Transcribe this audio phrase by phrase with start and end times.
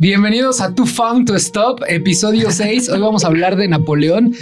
[0.00, 2.88] Bienvenidos a Too Fun to Stop, episodio 6.
[2.90, 4.32] Hoy vamos a hablar de Napoleón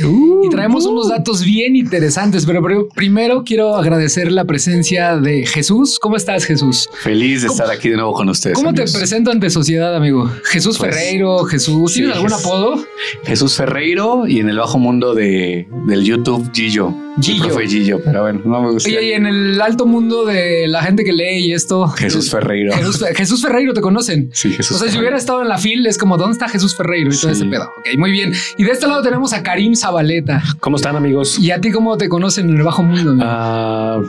[0.44, 2.62] y traemos unos datos bien interesantes, pero
[2.94, 5.98] primero quiero agradecer la presencia de Jesús.
[5.98, 6.90] ¿Cómo estás, Jesús?
[7.02, 8.54] Feliz de estar aquí de nuevo con ustedes.
[8.54, 10.30] ¿Cómo te presento ante sociedad, amigo?
[10.44, 11.94] Jesús pues, Ferreiro, Jesús.
[11.94, 12.84] ¿Tienes algún apodo?
[13.24, 16.92] Jesús Ferreiro y en el bajo mundo de, del YouTube, Gillo.
[17.20, 17.50] Gillo.
[17.50, 18.88] Fue Gillo, pero bueno, no me gusta.
[18.88, 21.88] Oye, y en el alto mundo de la gente que lee y esto.
[21.88, 22.72] Jesús Ferreiro.
[23.14, 24.30] Jesús, Ferreiro, ¿te conocen?
[24.32, 24.76] Sí, Jesús.
[24.76, 27.12] O sea, si hubiera estado la fil es como, ¿dónde está Jesús Ferreiro?
[27.12, 27.64] Y todo ese pedo.
[27.78, 28.32] Ok, muy bien.
[28.56, 30.42] Y de este lado tenemos a Karim Zabaleta.
[30.60, 31.38] ¿Cómo están, amigos?
[31.38, 33.16] ¿Y a ti cómo te conocen en el bajo mundo?
[33.20, 34.00] Ah...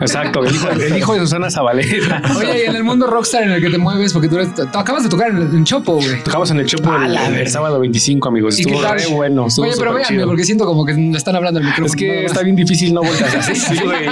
[0.00, 0.54] Exacto, el
[0.96, 2.22] hijo, de Susana Zabaleta.
[2.36, 4.38] Oye, y en el mundo rockstar en el que te mueves, porque tú,
[4.74, 6.22] acabas de tocar en, el Chopo, güey.
[6.24, 8.58] Tocamos en el Chopo el, sábado 25, amigos.
[8.58, 9.46] Estuvo re bueno.
[9.58, 11.86] Oye, pero véanme, porque siento como que me están hablando el micrófono.
[11.86, 13.54] Es que está bien difícil no voltear así.
[13.54, 14.08] Sí, güey.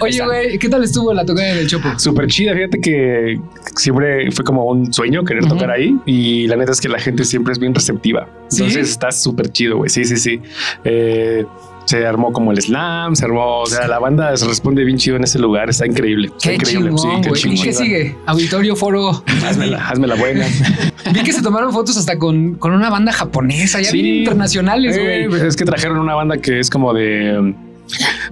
[0.00, 1.88] Oye, güey, ¿qué tal estuvo la tocada en el Chopo?
[1.98, 2.54] Súper chida.
[2.54, 3.40] Fíjate que
[3.74, 5.96] siempre fue como un sueño querer tocar ahí.
[6.04, 8.28] Y la neta es que la gente siempre es bien receptiva.
[8.50, 9.90] Entonces está súper chido, güey.
[9.90, 10.40] Sí, sí, sí.
[10.84, 11.44] Eh,
[11.86, 15.16] se armó como el slam, se armó, o sea, la banda se responde bien chido
[15.16, 16.28] en ese lugar, está increíble.
[16.28, 17.56] Está qué increíble, chingón, sí, qué, chingón.
[17.56, 18.16] ¿Y qué sigue?
[18.26, 19.22] Auditorio, foro.
[19.46, 20.46] Hazme la, hazme la buena.
[21.14, 25.46] Vi que se tomaron fotos hasta con, con una banda japonesa, ya bien internacionales, güey.
[25.46, 27.54] es que trajeron una banda que es como de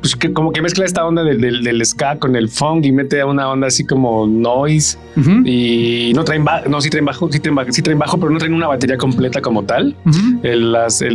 [0.00, 3.20] pues que como que mezcla esta onda del, del, ska con el funk y mete
[3.20, 4.98] a una onda así como noise
[5.44, 8.30] y no traen bajo, no, sí traen bajo, sí traen bajo, sí traen bajo, pero
[8.30, 9.96] no traen una batería completa como tal.
[10.42, 11.10] las, eh,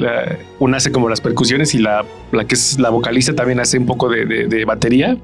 [0.59, 3.85] una hace como las percusiones y la, la que es la vocalista también hace un
[3.85, 5.17] poco de, de, batería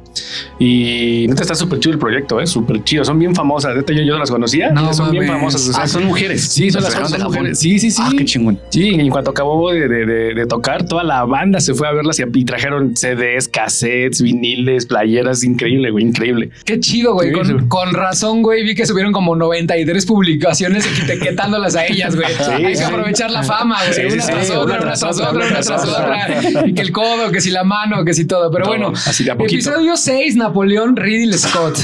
[0.59, 2.53] y neta está súper chido el proyecto, es ¿eh?
[2.53, 3.05] súper chido.
[3.05, 3.75] Son bien famosas.
[3.75, 4.73] Neta, yo, yo las conocía.
[4.93, 5.71] son bien famosas.
[5.77, 6.41] ah, son mujeres.
[6.47, 7.59] Sí, son las famosas mujeres.
[7.59, 8.01] Sí, sí, sí.
[8.03, 8.59] Ah, qué chingón.
[8.69, 12.23] Sí, en cuanto acabó de, de, tocar, toda la banda se fue a verlas y,
[12.33, 16.49] y trajeron CDs, cassettes, viniles, playeras, increíble, güey, increíble.
[16.65, 17.31] Qué chido, güey.
[17.67, 22.27] Con, razón, güey, vi que subieron como 93 publicaciones etiquetándolas a ellas, güey.
[22.65, 24.13] Hay que aprovechar la fama, güey.
[24.13, 27.51] una, tras otra, una tras otra, una tras otra, Y que el codo, que si
[27.51, 28.49] la mano, que si todo.
[28.49, 28.93] Pero bueno,
[29.39, 31.77] episodio 6, Napoleón Ridley Scott.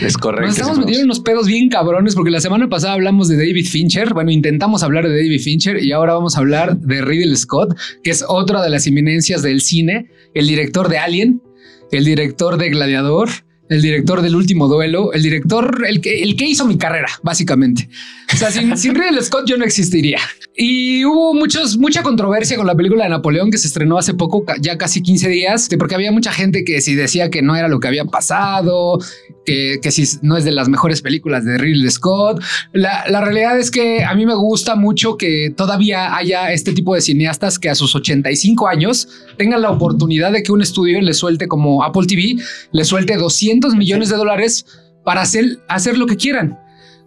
[0.00, 0.46] Es correcto.
[0.46, 4.14] Nos estamos metiendo unos pedos bien cabrones porque la semana pasada hablamos de David Fincher.
[4.14, 8.10] Bueno, intentamos hablar de David Fincher y ahora vamos a hablar de Ridley Scott, que
[8.10, 11.42] es otra de las eminencias del cine, el director de Alien,
[11.90, 13.28] el director de Gladiador,
[13.68, 17.88] el director del último duelo, el director, el que, el que hizo mi carrera, básicamente.
[18.32, 20.18] O sea, sin, sin Ridley Scott yo no existiría.
[20.56, 24.44] Y hubo muchos, mucha controversia con la película de Napoleón que se estrenó hace poco,
[24.60, 27.78] ya casi 15 días, porque había mucha gente que si decía que no era lo
[27.78, 28.98] que había pasado,
[29.46, 32.42] que, que si no es de las mejores películas de Ridley Scott.
[32.72, 36.94] La, la realidad es que a mí me gusta mucho que todavía haya este tipo
[36.94, 41.14] de cineastas que a sus 85 años tengan la oportunidad de que un estudio le
[41.14, 42.36] suelte como Apple TV,
[42.72, 44.66] le suelte 200 millones de dólares
[45.04, 46.58] para hacer, hacer lo que quieran.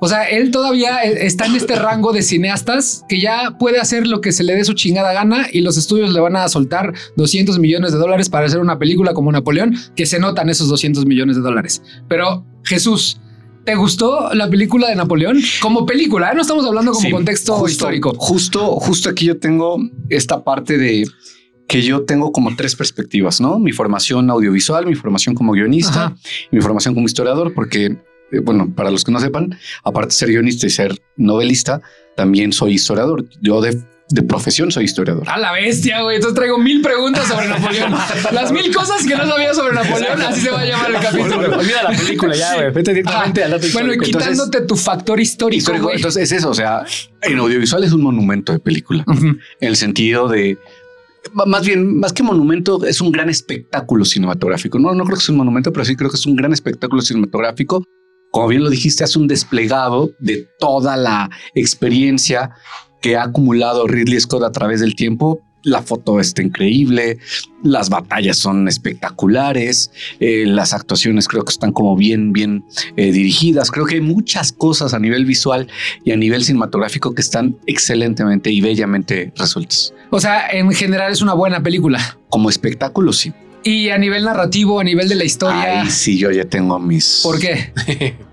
[0.04, 4.08] O sea, él todavía eh, está en este rango de cineastas que ya puede hacer
[4.08, 6.94] lo que se le dé su chingada gana y los estudios le van a soltar
[7.18, 11.06] 200 millones de dólares para hacer una película como Napoleón, que se notan esos 200
[11.06, 11.84] millones de dólares.
[12.08, 13.22] Pero Jesús,
[13.64, 15.40] ¿Te gustó la película de Napoleón?
[15.62, 16.36] Como película, ¿eh?
[16.36, 18.16] no estamos hablando como contexto histórico.
[18.18, 19.78] Justo, justo aquí yo tengo
[20.10, 21.08] esta parte de
[21.72, 23.58] que yo tengo como tres perspectivas, ¿no?
[23.58, 26.14] Mi formación audiovisual, mi formación como guionista,
[26.52, 30.16] y mi formación como historiador, porque eh, bueno, para los que no sepan, aparte de
[30.16, 31.82] ser guionista y ser novelista,
[32.18, 33.24] también soy historiador.
[33.42, 33.82] Yo de,
[34.28, 35.30] profesión soy historiador.
[35.30, 36.18] A la bestia, güey.
[36.18, 37.96] Entonces traigo mil preguntas sobre Napoleón.
[38.34, 41.58] Las mil cosas que no sabía sobre Napoleón, así se va a llamar el capítulo.
[41.58, 42.72] Olvida la película ya, güey.
[42.72, 45.96] Vete directamente al dato Bueno, y quitándote tu factor histórico, güey.
[45.96, 46.84] Entonces es eso, o sea,
[47.22, 49.06] en audiovisual es un monumento de película.
[49.08, 50.58] En el sentido de
[51.34, 54.80] más bien, más que monumento, es un gran espectáculo cinematográfico.
[54.80, 57.02] No, no creo que sea un monumento, pero sí creo que es un gran espectáculo
[57.02, 57.84] cinematográfico
[58.32, 62.52] como bien lo dijiste, hace un desplegado de toda la experiencia
[63.02, 65.42] que ha acumulado Ridley Scott a través del tiempo.
[65.64, 67.20] La foto está increíble,
[67.64, 73.70] las batallas son espectaculares, eh, las actuaciones creo que están como bien, bien eh, dirigidas.
[73.70, 75.68] Creo que hay muchas cosas a nivel visual
[76.04, 79.94] y a nivel cinematográfico que están excelentemente y bellamente resueltas.
[80.10, 82.18] O sea, en general es una buena película.
[82.30, 83.34] Como espectáculo, sí.
[83.64, 85.82] Y a nivel narrativo, a nivel de la historia.
[85.82, 87.22] Ay, sí, yo ya tengo mis.
[87.24, 87.74] ¿Por qué?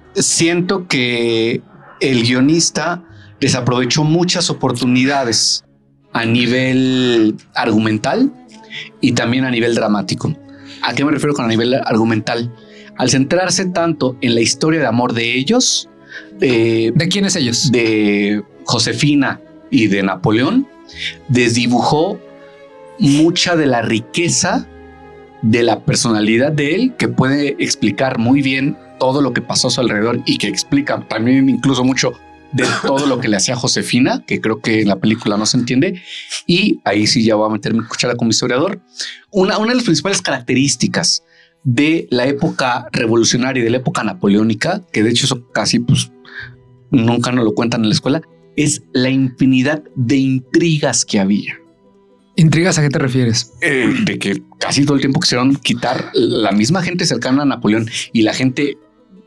[0.15, 1.61] Siento que
[2.01, 3.05] el guionista
[3.41, 5.65] desaprovechó muchas oportunidades
[6.19, 8.32] a nivel argumental
[9.00, 10.35] y también a nivel dramático.
[10.82, 12.53] ¿A qué me refiero con a nivel argumental?
[12.97, 15.88] Al centrarse tanto en la historia de amor de ellos.
[16.41, 17.70] Eh, ¿De quiénes ellos?
[17.70, 20.67] De Josefina y de Napoleón,
[21.29, 22.19] desdibujó
[22.99, 24.67] mucha de la riqueza
[25.43, 29.71] de la personalidad de él que puede explicar muy bien todo lo que pasó a
[29.71, 32.12] su alrededor y que explica también incluso mucho
[32.53, 35.59] de todo lo que le hacía Josefina, que creo que en la película no se
[35.59, 36.03] entiende.
[36.47, 38.81] Y ahí sí ya voy a meter mi cuchara como historiador.
[39.31, 41.23] Una, una de las principales características
[41.65, 46.11] de la época revolucionaria y de la época napoleónica, que de hecho eso casi pues
[46.91, 48.23] nunca nos lo cuentan en la escuela,
[48.56, 51.59] es la infinidad de intrigas que había.
[52.37, 53.53] ¿Intrigas a qué te refieres?
[53.61, 57.91] Eh, de que casi todo el tiempo quisieron quitar la misma gente cercana a Napoleón
[58.12, 58.79] y la gente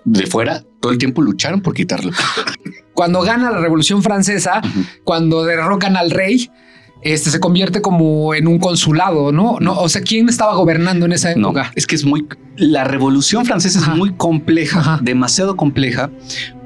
[0.05, 2.11] de fuera todo el tiempo lucharon por quitarlo.
[2.93, 4.61] Cuando gana la Revolución Francesa,
[5.05, 6.49] cuando derrocan al rey,
[7.01, 9.57] este se convierte como en un consulado, ¿no?
[9.59, 11.71] No, o sea, ¿quién estaba gobernando en esa época?
[11.75, 12.27] es que es muy
[12.57, 16.11] la Revolución Francesa es muy compleja, demasiado compleja,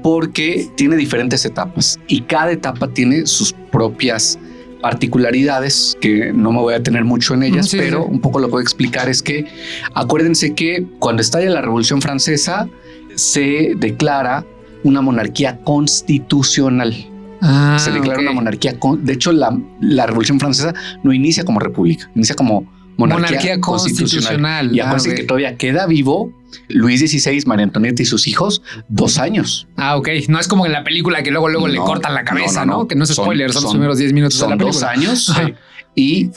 [0.02, 4.38] porque tiene diferentes etapas y cada etapa tiene sus propias
[4.82, 8.52] particularidades que no me voy a tener mucho en ellas, pero un poco lo que
[8.52, 9.46] voy a explicar es que
[9.94, 12.68] acuérdense que cuando estalla la Revolución Francesa
[13.16, 14.46] se declara
[14.84, 16.94] una monarquía constitucional.
[17.42, 18.76] Ah, se declara una monarquía.
[18.98, 20.72] de hecho, la, la, Revolución Francesa
[21.02, 22.66] no inicia como república, inicia como
[22.96, 24.74] monarquía, constitucional.
[24.74, 26.32] Y acuérdense que todavía queda vivo
[26.68, 29.68] Luis XVI, María Antonieta y sus hijos, dos años.
[29.76, 30.08] Ah, ok.
[30.28, 32.94] No es como en la película que luego, luego le cortan la cabeza, no, Que
[32.94, 34.72] no es spoiler, son, los primeros 10 minutos de la película.
[34.72, 35.32] Dos años.
[35.98, 36.32] Y eh,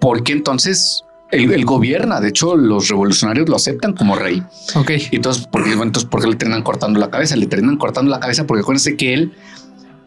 [0.00, 1.04] porque entonces
[1.34, 2.20] él, gobierna.
[2.20, 4.42] De hecho, los revolucionarios lo aceptan como rey.
[4.74, 4.90] Ok.
[5.10, 7.36] Y entonces, ¿por qué, entonces, ¿por qué le terminan cortando la cabeza?
[7.36, 9.32] Le terminan cortando la cabeza porque acuérdense que él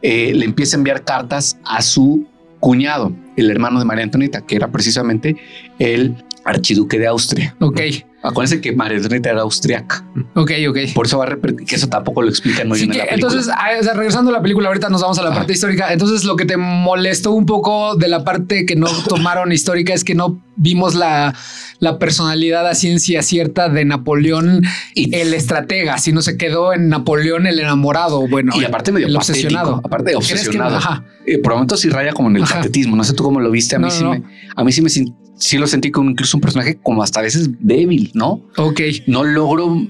[0.01, 2.25] eh, le empieza a enviar cartas a su
[2.59, 5.35] cuñado, el hermano de María Antonieta, que era precisamente
[5.79, 6.15] el
[6.45, 7.55] archiduque de Austria.
[7.59, 7.81] Ok.
[8.27, 10.03] Acuérdense que María Antonieta era austriaca.
[10.35, 10.77] Ok, ok.
[10.93, 12.91] Por eso va a repetir, que eso tampoco lo explican muy bien.
[12.91, 15.91] En la entonces, ah, regresando a la película, ahorita nos vamos a la parte histórica.
[15.93, 20.03] Entonces, lo que te molestó un poco de la parte que no tomaron histórica es
[20.03, 21.35] que no vimos la,
[21.79, 24.63] la personalidad a ciencia cierta de Napoleón,
[24.93, 28.27] y, el estratega, sino se quedó en Napoleón el enamorado.
[28.27, 29.81] Bueno, y aparte medio el obsesionado.
[29.83, 30.79] Aparte de obsesionado.
[31.25, 32.95] Eh, por momentos sí raya como en el patetismo.
[32.95, 33.75] No sé tú cómo lo viste.
[33.75, 34.23] A mí sí me,
[34.55, 34.89] a mí sí me
[35.37, 38.41] sí lo sentí como incluso un personaje como hasta a veces débil, ¿no?
[38.57, 38.81] Ok.
[39.07, 39.87] No logro,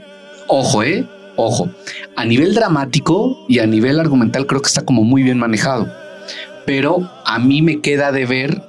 [0.47, 1.69] ojo, eh, ojo,
[2.15, 5.87] a nivel dramático y a nivel argumental creo que está como muy bien manejado,
[6.65, 8.63] pero a mí me queda de ver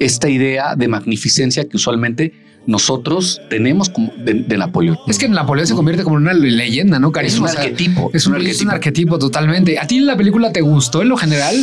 [0.00, 2.32] esta idea de magnificencia que usualmente
[2.66, 4.98] nosotros tenemos como de, Napoleón.
[5.08, 7.12] Es que Napoleón se convierte como una leyenda, ¿no?
[7.20, 8.10] Es un arquetipo.
[8.12, 8.34] Es un,
[8.70, 9.18] arquetipo.
[9.18, 9.78] totalmente.
[9.78, 11.56] ¿A ti la película te gustó en lo general?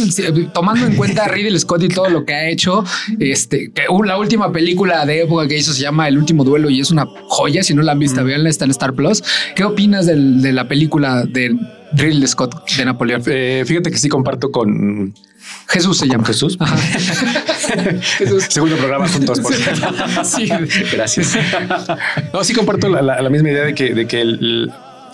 [0.54, 2.84] Tomando en cuenta a Ridley Scott y todo lo que ha hecho,
[3.19, 6.80] este, que la última película de época que hizo se llama El último duelo y
[6.80, 7.63] es una joya.
[7.63, 8.48] Si no la han visto, mm.
[8.48, 9.24] está en Star Plus.
[9.56, 11.56] ¿Qué opinas de la película de
[11.94, 13.22] Ridley Scott de Napoleón?
[13.25, 15.13] Eh, fíjate que sí comparto con
[15.69, 16.25] Jesús se llama.
[16.25, 16.57] Jesús.
[18.50, 19.40] Segundo programa juntos.
[19.40, 19.54] Por
[20.25, 20.50] sí,
[20.92, 21.38] gracias.
[22.34, 24.24] No, sí comparto la, misma idea de que, de que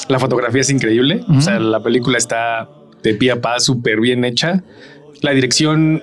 [0.07, 1.23] la fotografía es increíble.
[1.27, 2.69] O sea, la película está
[3.03, 4.63] de pie a pa, súper bien hecha.
[5.21, 6.01] La dirección,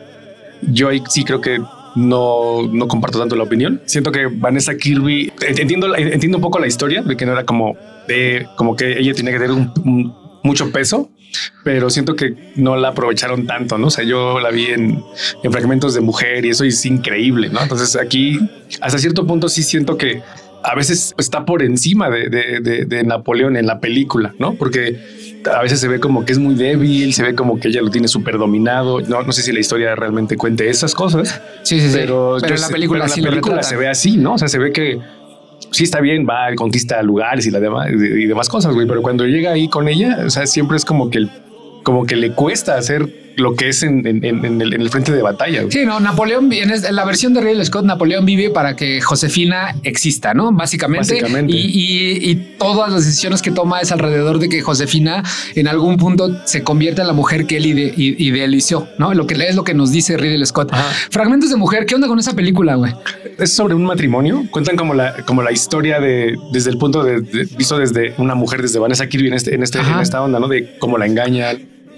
[0.62, 1.58] yo sí creo que
[1.96, 3.81] no, no comparto tanto la opinión.
[3.87, 7.76] Siento que Vanessa Kirby, entiendo, entiendo un poco la historia de que no era como
[8.08, 11.11] de como que ella tiene que tener un mucho peso,
[11.64, 13.88] pero siento que no la aprovecharon tanto, ¿no?
[13.88, 15.05] O sea, yo la vi en,
[15.50, 17.62] fragmentos de mujer y eso es increíble, ¿no?
[17.62, 18.38] Entonces aquí,
[18.81, 20.23] hasta cierto punto sí siento que
[20.64, 24.55] a veces está por encima de, Napoleón en la película, ¿no?
[24.55, 24.96] Porque
[25.52, 27.90] a veces se ve como que es muy débil, se ve como que ella lo
[27.90, 29.00] tiene súper dominado.
[29.00, 31.40] No, no sé si la historia realmente cuente esas cosas.
[31.62, 34.35] Sí, sí, pero, pero en la película, sí la película se ve así, ¿no?
[34.35, 35.00] O sea, se ve que
[35.73, 39.26] sí está bien, va, conquista lugares y, la demás, y demás cosas, güey, pero cuando
[39.26, 41.26] llega ahí con ella, o sea, siempre es como que
[41.83, 45.64] como que le cuesta hacer lo que es en, el, frente de batalla.
[45.68, 50.34] Sí, no, Napoleón, en, la versión de Ridley Scott, Napoleón vive para que Josefina exista,
[50.34, 50.52] ¿no?
[50.52, 51.18] Básicamente.
[51.48, 55.24] Y, todas las decisiones que toma es alrededor de que Josefina
[55.56, 59.12] en algún punto se convierta en la mujer que él idealizó, ¿no?
[59.14, 60.72] Lo que es lo que nos dice Ridley Scott.
[61.10, 62.92] Fragmentos de mujer, ¿qué onda con esa película, güey?
[63.38, 64.44] Es sobre un matrimonio.
[64.50, 67.20] Cuentan como la, como la historia de desde el punto de,
[67.56, 70.48] visto desde una mujer, desde Vanessa Kirby en, este, en, este, en esta onda, ¿no?
[70.48, 71.52] De cómo la engaña,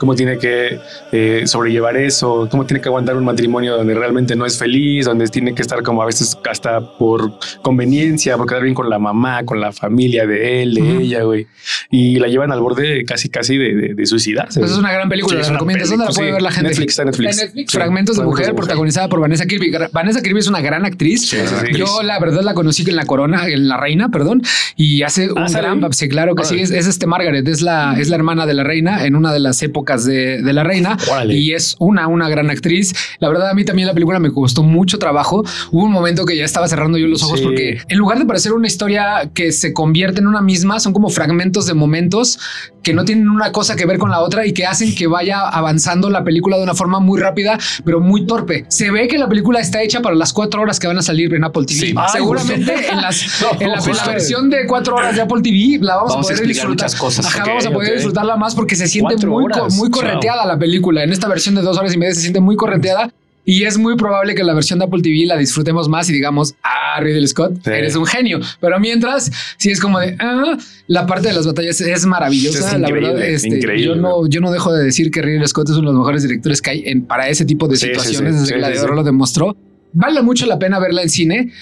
[0.04, 0.78] cómo tiene que
[1.12, 5.28] eh, sobrellevar eso, cómo tiene que aguantar un matrimonio donde realmente no es feliz, donde
[5.28, 9.46] tiene que estar como a veces hasta por conveniencia, por quedar bien con la mamá,
[9.46, 11.46] con la familia de él, de ella, güey.
[11.90, 14.62] Y la llevan al borde casi, casi de, de, suicidarse.
[14.62, 15.40] es una gran película.
[15.40, 15.88] ¿La recomiendas?
[15.88, 16.68] ¿Dónde la puede ver la gente?
[16.68, 17.36] Netflix, está Netflix.
[17.38, 17.72] Netflix.
[17.72, 19.72] Fragmentos de mujer, protagonizada por Vanessa Kirby.
[19.90, 21.34] Vanessa Kirby es una gran actriz.
[21.74, 24.42] Yo la verdad la conocí en La Corona, en La Reina, perdón,
[24.76, 25.92] y hace ah, un gran...
[25.94, 26.60] Sí, claro que sí.
[26.60, 29.62] Es, este Margaret, es la, es la hermana de la reina en una de las
[29.62, 30.96] épocas de la reina
[31.28, 32.92] y es una, una gran actriz.
[33.18, 35.44] La verdad, a mí también la película me costó mucho trabajo.
[35.70, 38.52] Hubo un momento que ya estaba cerrando yo los ojos porque en lugar de parecer
[38.52, 42.38] una historia que se convierte en una misma, son como fragmentos de momentos
[42.84, 45.48] que no tienen una cosa que ver con la otra y que hacen que vaya
[45.48, 48.66] avanzando la película de una forma muy rápida, pero muy torpe.
[48.68, 51.34] Se ve que la película está hecha para las cuatro horas que van a salir
[51.34, 51.94] en Apple TV.
[52.12, 56.20] Seguramente en, las, en, la, versión de cuatro horas de Apple TV la vamos, a
[56.20, 56.90] poder disfrutar.
[56.96, 57.26] Cosas.
[57.44, 61.02] vamos a poder disfrutarla más porque se siente muy, muy correteada la película.
[61.02, 63.10] En esta versión de dos horas y media se siente muy correteada
[63.44, 66.54] y es muy probable que la versión de Apple TV la disfrutemos más y digamos,
[66.62, 68.40] ah, Ridley Scott, eres un genio.
[68.60, 72.78] Pero mientras, si es como de, ah, la parte de las batallas es maravillosa.
[72.78, 75.90] la verdad, este, yo no, yo no dejo de decir que Ridley Scott es uno
[75.90, 78.40] de los mejores directores que hay en, para ese tipo de situaciones.
[78.40, 79.56] desde Gladiador lo demostró
[79.94, 81.52] vale mucho la pena verla en cine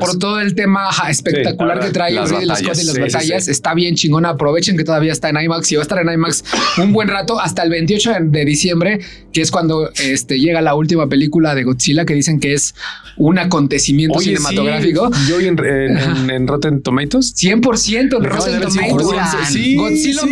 [0.00, 3.48] por, todo el tema espectacular que trae Ridley Scott y las batallas.
[3.48, 4.30] Está bien chingona.
[4.30, 6.44] Aprovechen que todavía está en IMAX y va a estar en IMAX
[6.78, 9.00] un buen rato hasta el 28 de diciembre,
[9.32, 12.74] que es cuando este, llega la última película de Godzilla que dicen que es
[13.16, 15.10] un acontecimiento cinematográfico.
[15.28, 19.76] yo vi en, Rotten Tomatoes 100% en Rotten Tomatoes.
[19.76, 20.22] Godzilla,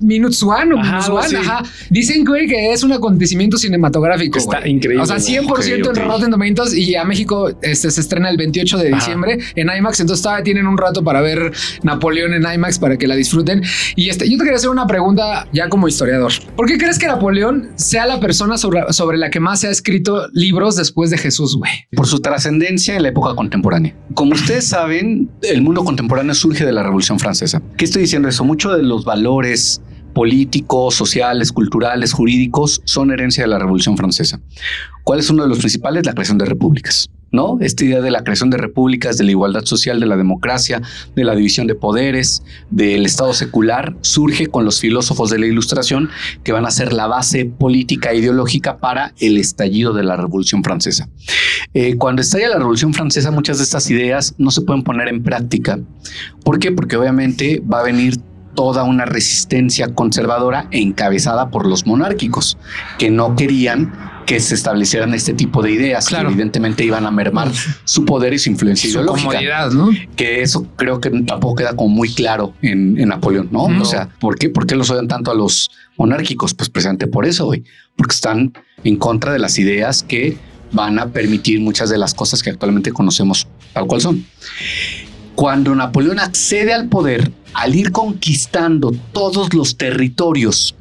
[0.00, 0.74] Minutes One
[1.90, 4.38] Dicen que es un acontecimiento cinematográfico.
[4.38, 5.02] Está increíble.
[5.02, 6.35] O sea, 100% en Rotten
[6.74, 10.00] y a México este, se estrena el 28 de diciembre en IMAX.
[10.00, 11.52] Entonces todavía tienen un rato para ver
[11.82, 13.62] Napoleón en IMAX para que la disfruten.
[13.94, 16.32] Y este, yo te quería hacer una pregunta ya como historiador.
[16.56, 19.70] ¿Por qué crees que Napoleón sea la persona sobre, sobre la que más se ha
[19.70, 21.72] escrito libros después de Jesús, güey?
[21.94, 23.94] Por su trascendencia en la época contemporánea.
[24.14, 27.62] Como ustedes saben, el mundo contemporáneo surge de la Revolución Francesa.
[27.76, 28.44] ¿Qué estoy diciendo eso?
[28.44, 29.80] Muchos de los valores
[30.16, 34.40] políticos, sociales, culturales, jurídicos, son herencia de la Revolución Francesa.
[35.04, 36.06] ¿Cuál es uno de los principales?
[36.06, 37.10] La creación de repúblicas.
[37.32, 37.58] ¿no?
[37.60, 40.80] Esta idea de la creación de repúblicas, de la igualdad social, de la democracia,
[41.14, 46.08] de la división de poderes, del Estado secular, surge con los filósofos de la Ilustración
[46.44, 50.64] que van a ser la base política e ideológica para el estallido de la Revolución
[50.64, 51.10] Francesa.
[51.74, 55.22] Eh, cuando estalla la Revolución Francesa, muchas de estas ideas no se pueden poner en
[55.22, 55.78] práctica.
[56.42, 56.72] ¿Por qué?
[56.72, 58.18] Porque obviamente va a venir
[58.56, 62.58] toda una resistencia conservadora encabezada por los monárquicos,
[62.98, 63.92] que no querían
[64.26, 67.52] que se establecieran este tipo de ideas, que evidentemente iban a mermar
[67.84, 69.70] su poder y su influencia su ideológica.
[69.70, 69.90] ¿no?
[70.16, 73.66] Que eso creo que tampoco queda como muy claro en, Napoleón, ¿no?
[73.66, 76.54] O sea, ¿por qué, ¿por qué los odian tanto a los monárquicos?
[76.54, 77.62] Pues precisamente por eso, güey,
[77.94, 80.36] porque están en contra de las ideas que
[80.72, 84.26] van a permitir muchas de las cosas que actualmente conocemos tal cual son.
[85.36, 90.74] Cuando Napoleón accede al poder, al ir conquistando todos los territorios,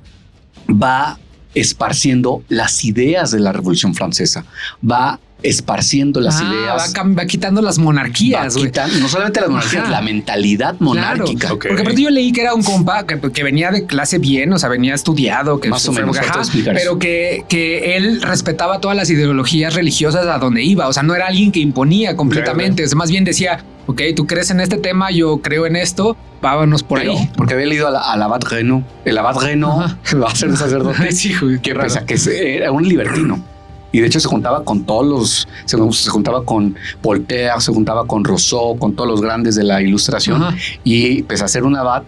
[0.70, 1.18] va
[1.54, 4.46] esparciendo las ideas de la Revolución Francesa,
[4.84, 6.94] va esparciendo las ah, ideas.
[6.96, 8.56] Va, quitando las monarquías.
[8.56, 11.50] no solamente las monarquías, la mentalidad monárquica.
[11.50, 14.70] Porque aparte yo leí que era un compa que, venía de clase bien, o sea,
[14.70, 16.18] venía estudiado, que más o menos,
[16.66, 20.88] pero que, que él respetaba todas las ideologías religiosas a donde iba.
[20.88, 22.84] O sea, no era alguien que imponía completamente.
[22.84, 26.18] O sea, más bien decía, ok, tú crees en este tema, yo creo en esto,
[26.42, 27.30] vámonos por ahí.
[27.38, 28.84] Porque había leído a la, a Abad Reno.
[29.04, 29.78] El Abad Reno
[30.22, 31.12] va a ser un sacerdote.
[31.12, 33.55] sí, que pese a que era un libertino
[33.92, 38.24] y de hecho se juntaba con todos los, se, juntaba con Voltaire, se juntaba con
[38.24, 40.44] Rousseau, con todos los grandes de la ilustración
[40.84, 42.04] y pese a ser un abad,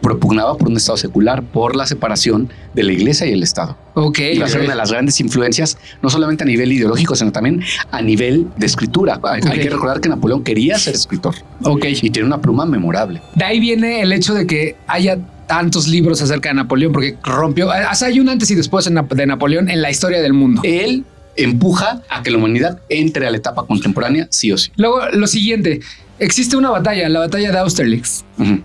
[0.00, 3.76] propugnaba por un Estado secular, por la separación de la Iglesia y el Estado.
[3.94, 4.18] Ok.
[4.18, 7.32] Y va a ser una de las grandes influencias, no solamente a nivel ideológico, sino
[7.32, 9.20] también a nivel de escritura.
[9.22, 11.34] Hay, que recordar que Napoleón quería ser escritor.
[11.62, 11.84] Ok.
[12.02, 13.20] Y tiene una pluma memorable.
[13.34, 15.18] De ahí viene el hecho de que haya
[15.50, 19.68] tantos libros acerca de Napoleón, porque rompió, o hay un antes y después de Napoleón
[19.68, 20.62] en la historia del mundo.
[20.62, 21.04] Él
[21.34, 24.70] empuja a que la humanidad entre a la etapa contemporánea, sí o sí.
[24.76, 25.80] Luego, lo siguiente,
[26.20, 28.22] existe una batalla, la batalla de Austerlitz.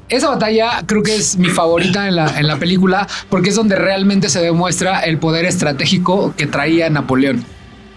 [0.10, 3.78] Esa batalla creo que es mi favorita en la, en la película porque es donde
[3.78, 7.44] realmente se demuestra el poder estratégico que traía Napoleón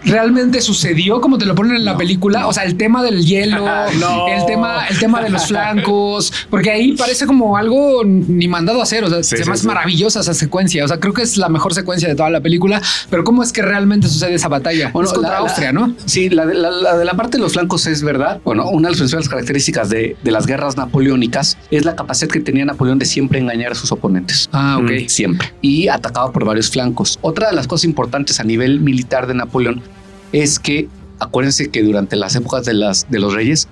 [0.03, 2.47] realmente sucedió como te lo ponen en la película.
[2.47, 3.65] O sea, el tema del hielo,
[4.27, 8.83] el tema, el tema de los flancos, porque ahí parece como algo ni mandado a
[8.83, 9.03] hacer.
[9.03, 10.85] O sea, se me maravillosa esa secuencia.
[10.85, 12.81] O sea, creo que es la mejor secuencia de toda la película.
[13.09, 14.91] Pero cómo es que realmente sucede esa batalla?
[14.91, 15.93] Bueno, es contra Austria, ¿no?
[16.05, 18.39] Sí, la de la, parte de los flancos es verdad.
[18.43, 22.39] Bueno, una de las principales características de, de, las guerras napoleónicas es la capacidad que
[22.39, 24.49] tenía Napoleón de siempre engañar a sus oponentes.
[24.53, 25.07] Ah, ok.
[25.07, 25.53] siempre.
[25.61, 27.19] Y atacaba por varios flancos.
[27.21, 29.81] Otra de las cosas importantes a nivel militar de Napoleón
[30.31, 30.87] es que
[31.19, 33.67] acuérdense que durante las épocas de, las, de los reyes,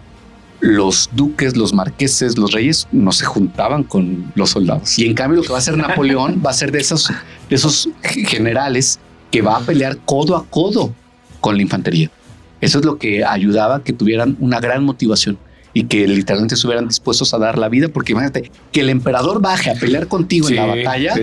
[0.59, 4.97] los duques, los marqueses, los reyes no se juntaban con los soldados.
[4.97, 7.09] Y en cambio lo que va a hacer Napoleón va a ser de esos,
[7.49, 8.99] de esos generales
[9.31, 10.93] que va a pelear codo a codo
[11.41, 12.09] con la infantería.
[12.59, 15.37] Eso es lo que ayudaba a que tuvieran una gran motivación
[15.73, 19.69] y que literalmente estuvieran dispuestos a dar la vida, porque imagínate que el emperador baje
[19.69, 21.13] a pelear contigo en la batalla.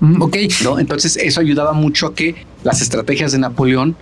[0.00, 0.36] Mm, ok.
[0.62, 0.78] ¿no?
[0.78, 3.96] Entonces eso ayudaba mucho a que las estrategias de Napoleón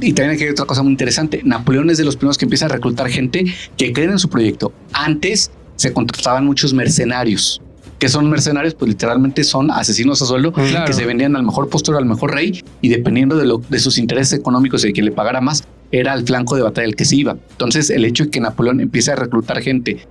[0.00, 1.42] y también hay otra cosa muy interesante.
[1.44, 3.44] Napoleón es de los primeros que empieza a reclutar gente
[3.76, 4.72] que creen en su proyecto.
[4.92, 7.60] Antes se contrataban muchos mercenarios.
[7.98, 8.74] que son mercenarios?
[8.74, 12.62] Pues literalmente son asesinos a sueldo que se vendían al mejor postor, al mejor rey
[12.80, 16.14] y dependiendo de, lo, de sus intereses económicos y de quien le pagara más, era
[16.14, 17.36] el flanco de batalla el que se iba.
[17.50, 20.06] Entonces, el hecho de que Napoleón empiece a reclutar gente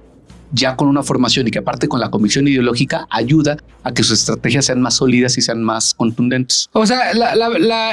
[0.51, 4.19] ya con una formación y que aparte con la convicción ideológica ayuda a que sus
[4.19, 6.69] estrategias sean más sólidas y sean más contundentes.
[6.73, 7.13] O sea,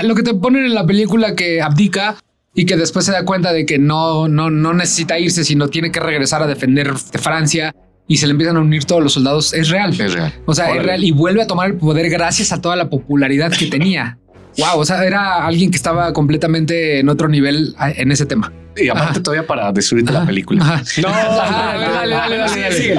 [0.03, 2.17] lo que te ponen en la película que abdica
[2.55, 5.93] y que después se da cuenta de que no, no, no necesita irse, sino tiene
[5.93, 7.75] que regresar a defender Francia
[8.09, 9.91] y se le empiezan a unir todos los soldados, es real.
[9.91, 10.33] Es real.
[10.47, 13.53] O sea, es real y vuelve a tomar el poder gracias a toda la popularidad
[13.53, 14.19] que tenía.
[14.59, 18.53] wow, o sea, era alguien que estaba completamente en otro nivel en ese tema.
[18.77, 20.83] Y aparte todavía para destruir la película.
[21.03, 22.97] No, dale, dale, dale,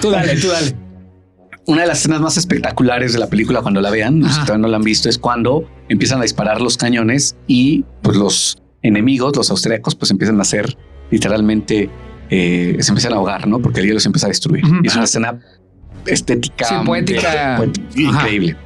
[0.00, 0.74] Tú dale, tú dale.
[1.66, 4.68] Una de las escenas más espectaculares de la película cuando la vean, si todavía no
[4.68, 9.50] la han visto, es cuando empiezan a disparar los cañones y pues los enemigos, los
[9.50, 10.76] austríacos, pues empiezan a hacer
[11.10, 11.88] literalmente,
[12.28, 13.60] eh, se empiezan a ahogar, ¿no?
[13.60, 14.62] Porque el hielo se empieza a destruir.
[14.82, 15.40] Y es una escena
[16.06, 17.64] estética, poética,
[17.96, 18.56] increíble.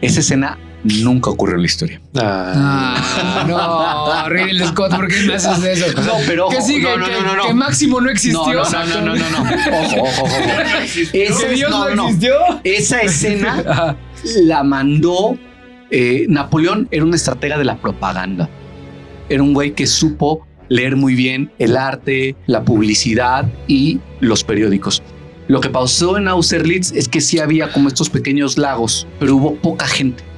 [0.00, 2.00] Esa escena nunca ocurrió en la historia.
[2.16, 6.02] Ah, no, Ridley Scott, ¿por qué me haces eso?
[6.02, 6.82] No, pero ¿Qué sigue?
[6.82, 8.42] No, no, no, no, que Máximo no existió.
[8.42, 9.40] No, no, no, no, no,
[9.82, 10.36] Ojo, ojo, ojo.
[11.12, 12.34] Esa, ¿Que Dios no, existió?
[12.64, 13.96] Esa escena
[14.42, 15.36] la mandó
[15.90, 16.88] eh, Napoleón.
[16.90, 18.48] Era un estratega de la propaganda.
[19.28, 25.02] Era un güey que supo leer muy bien el arte, la publicidad y los periódicos.
[25.48, 29.56] Lo que pasó en Austerlitz es que sí había como estos pequeños lagos, pero hubo
[29.56, 30.29] poca gente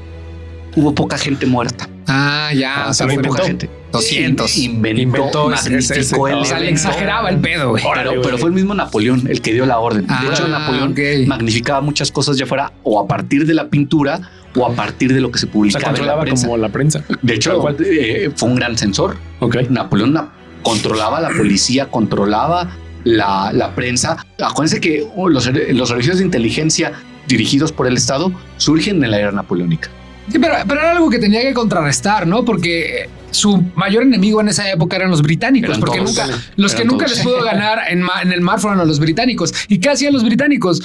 [0.76, 1.88] hubo poca gente muerta.
[2.07, 2.87] Ah, ya.
[2.88, 3.71] o sea, fue poca gente.
[3.93, 4.57] 200.
[4.59, 7.85] Inventó, inventó magnífico O sea, le exageraba el pedo, güey.
[8.23, 10.07] Pero, fue el mismo Napoleón el que dio la orden.
[10.07, 10.95] de hecho, ah, Napoleón
[11.26, 14.21] magnificaba muchas cosas ya fuera o a partir de la pintura
[14.55, 15.79] o a partir de lo que se publicaba.
[15.79, 17.05] O sea, controlaba como la prensa.
[17.21, 19.17] De hecho, eh, fue un gran censor.
[19.41, 19.67] Okay.
[19.69, 20.19] Napoleón
[20.62, 24.25] controlaba la policía, controlaba la, la prensa.
[24.41, 26.93] Acuérdense que los, los servicios de inteligencia
[27.29, 29.91] dirigidos por el Estado surgen en la era napoleónica.
[30.31, 32.45] Sí, pero, era algo que tenía que contrarrestar, ¿no?
[32.45, 37.06] Porque su mayor enemigo en esa época eran los británicos, porque nunca, los que nunca
[37.06, 39.52] les pudo ganar en, en, el mar fueron a los británicos.
[39.69, 40.82] ¿Y qué hacían los británicos?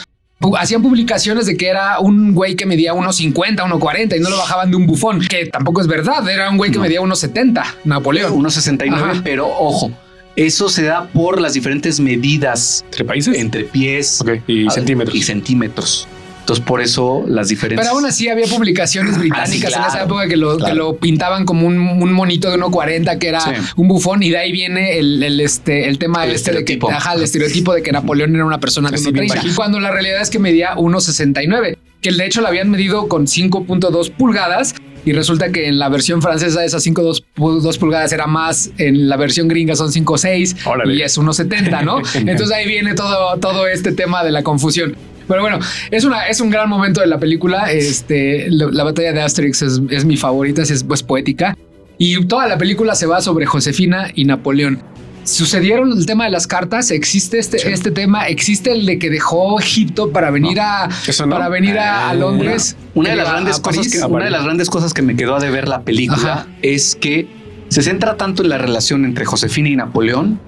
[0.58, 4.30] Hacían publicaciones de que era un güey que medía unos 50, unos 40 y no
[4.30, 6.28] lo bajaban de un bufón, que tampoco es verdad.
[6.30, 8.34] Era un güey que medía unos 70, Napoleón.
[8.34, 9.92] Unos 69, pero ojo,
[10.36, 15.16] eso se da por las diferentes medidas entre países, entre pies y centímetros.
[15.16, 16.08] Y centímetros.
[16.48, 17.86] Entonces, por eso las diferencias.
[17.86, 21.44] Pero aún así había publicaciones ah, británicas en esa época que lo, que lo pintaban
[21.44, 23.42] como un, monito de 1.40 que era
[23.76, 27.16] un bufón, y de ahí viene el, este, el tema el este de que ajá,
[27.16, 30.40] el estereotipo de que Napoleón era una persona de 1.30, cuando la realidad es que
[30.40, 35.80] medía 1.69, que de hecho lo habían medido con 5.2 pulgadas y resulta que en
[35.80, 41.02] la versión francesa esas 5.2 pulgadas era más, en la versión gringa son 5.6 y
[41.02, 41.98] es 1.70, ¿no?
[42.16, 44.96] Entonces ahí viene todo, todo este tema de la confusión.
[45.28, 45.60] Pero bueno,
[45.92, 47.72] es, una, es un gran momento de la película.
[47.72, 51.58] Este, la, batalla de Asterix es, mi favorita, es, pues, poética.
[51.98, 54.82] Y toda la película se va sobre Josefina y Napoleón.
[55.24, 59.60] Sucedieron el tema de las cartas, existe este, este tema, existe el de que dejó
[59.60, 60.88] Egipto para venir a
[61.30, 62.78] para venir a, ah, Londres.
[62.94, 65.40] Una, de las grandes cosas que, una de las grandes cosas que me quedó a
[65.42, 67.28] de ver la película es que
[67.68, 70.40] se centra tanto en la relación entre Josefina y Napoleón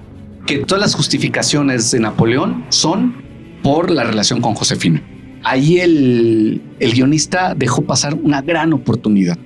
[0.46, 3.29] que todas las justificaciones de Napoleón son
[3.62, 5.02] por la relación con Josefina.
[5.42, 9.38] Ahí el, guionista dejó pasar una gran oportunidad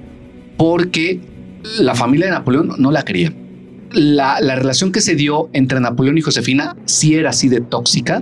[0.57, 1.21] porque
[1.79, 3.33] la familia de Napoleón no la quería.
[3.93, 8.21] La, relación que se dio entre Napoleón y Josefina sí era así de tóxica,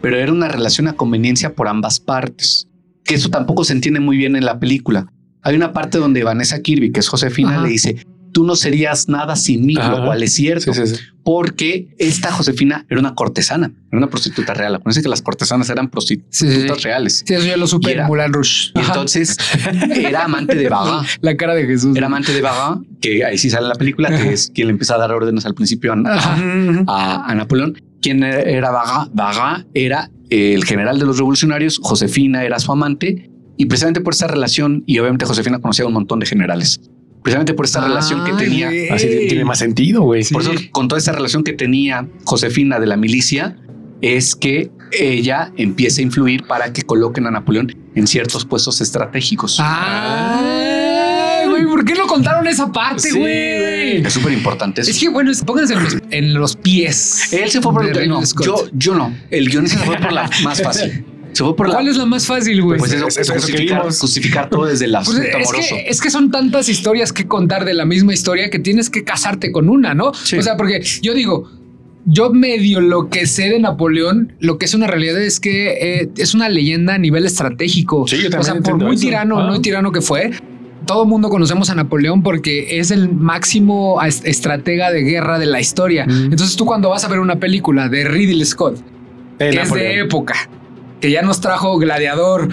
[0.00, 2.68] pero era una relación a conveniencia por ambas partes,
[3.04, 5.06] que eso tampoco se entiende muy bien en la película.
[5.42, 9.36] Hay una parte donde Vanessa Kirby, que es Josefina, le dice, tú no serías nada
[9.36, 10.72] sin mí, lo cual es cierto,
[11.22, 14.74] porque esta Josefina era una cortesana, era una prostituta real.
[14.74, 17.22] Acuérdense que las cortesanas eran prostitutas reales.
[17.24, 18.72] Sí, eso ya lo supe en Rouge.
[18.74, 19.36] Y entonces
[19.94, 21.06] era amante de Baga.
[21.20, 21.96] La cara de Jesús.
[21.96, 24.72] Era amante de Baga, que ahí sí sale en la película, que es quien le
[24.72, 27.80] empieza a dar órdenes al principio a, Napoleón.
[28.00, 29.08] ¿Quién era Baga?
[29.12, 34.26] Baga era el general de los revolucionarios, Josefina era su amante, y precisamente por esa
[34.26, 36.80] relación, y obviamente Josefina conocía a un montón de generales
[37.22, 38.70] precisamente por esta relación que tenía.
[38.94, 40.24] Así tiene más sentido, güey.
[40.24, 43.56] Por eso, con toda esta relación que tenía Josefina de la milicia,
[44.00, 49.58] es que ella empieza a influir para que coloquen a Napoleón en ciertos puestos estratégicos.
[49.60, 54.04] Ah, güey, ¿por qué no contaron esa parte, güey?
[54.04, 54.80] es súper importante.
[54.80, 55.74] Es que, bueno, pónganse
[56.10, 57.32] en los, pies.
[57.32, 59.14] Él se fue por el no, yo, yo no.
[59.30, 61.04] El guionista se fue por la más fácil.
[61.32, 62.78] Se fue por la- ¿Cuál es la más fácil, güey?
[62.78, 65.74] Pues eso, que justificar, todo desde el Pues es, amoroso.
[65.76, 69.02] que, es que son tantas historias que contar de la misma historia que tienes que
[69.04, 70.12] casarte con una, ¿no?
[70.14, 70.36] Sí.
[70.36, 71.48] O sea, porque yo digo,
[72.04, 76.08] yo medio lo que sé de Napoleón, lo que es una realidad es que eh,
[76.16, 78.06] es una leyenda a nivel estratégico.
[78.08, 79.02] Sí, yo o también sea, por muy eso.
[79.04, 79.46] tirano, Ah.
[79.46, 80.32] muy tirano que fue,
[80.84, 85.60] todo mundo conocemos a Napoleón porque es el máximo est- estratega de guerra de la
[85.60, 86.04] historia.
[86.06, 86.32] Mm.
[86.32, 88.78] Entonces tú cuando vas a ver una película de Ridley Scott,
[89.38, 90.34] Eh, que es de época,
[91.02, 92.48] que ya nos trajo Gladiador.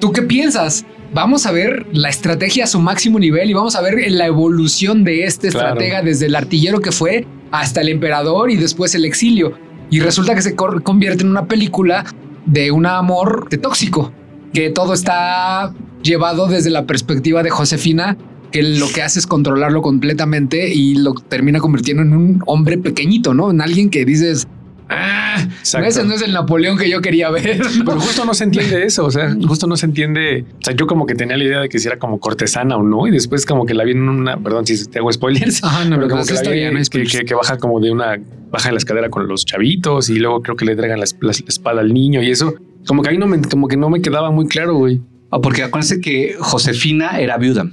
[0.00, 0.84] ¿Tú qué piensas?
[1.12, 5.04] Vamos a ver la estrategia a su máximo nivel y vamos a ver la evolución
[5.04, 5.68] de este Claro.
[5.68, 9.52] estratega desde el artillero que fue hasta el emperador y después el exilio.
[9.90, 12.04] Y resulta que se convierte en una película
[12.46, 14.12] de un amor de tóxico,
[14.54, 18.16] que todo está llevado desde la perspectiva de Josefina,
[18.50, 23.34] que lo que hace es controlarlo completamente y lo termina convirtiendo en un hombre pequeñito,
[23.34, 23.50] ¿no?
[23.50, 24.48] En alguien que dices,
[24.88, 25.88] ah, Exacto.
[25.88, 27.58] ese no es el Napoleón que yo quería ver.
[27.60, 27.84] ¿no?
[27.84, 30.44] Pero justo no se entiende eso, o sea, justo no se entiende.
[30.60, 32.82] O sea, yo como que tenía la idea de que si era como cortesana o
[32.82, 35.84] no, y después como que la vi en una, perdón si te hago spoilers, Ajá,
[35.84, 38.18] no, pero pero como que la vi no que, que- que baja como de una,
[38.50, 41.28] baja en la escalera con los chavitos y luego creo que le entregan la, la-
[41.28, 42.54] la espada al niño y eso,
[42.86, 45.00] como que ahí no me, como que no me quedaba muy claro, güey.
[45.30, 47.66] Ah, porque acuérdense que Josefina era viuda.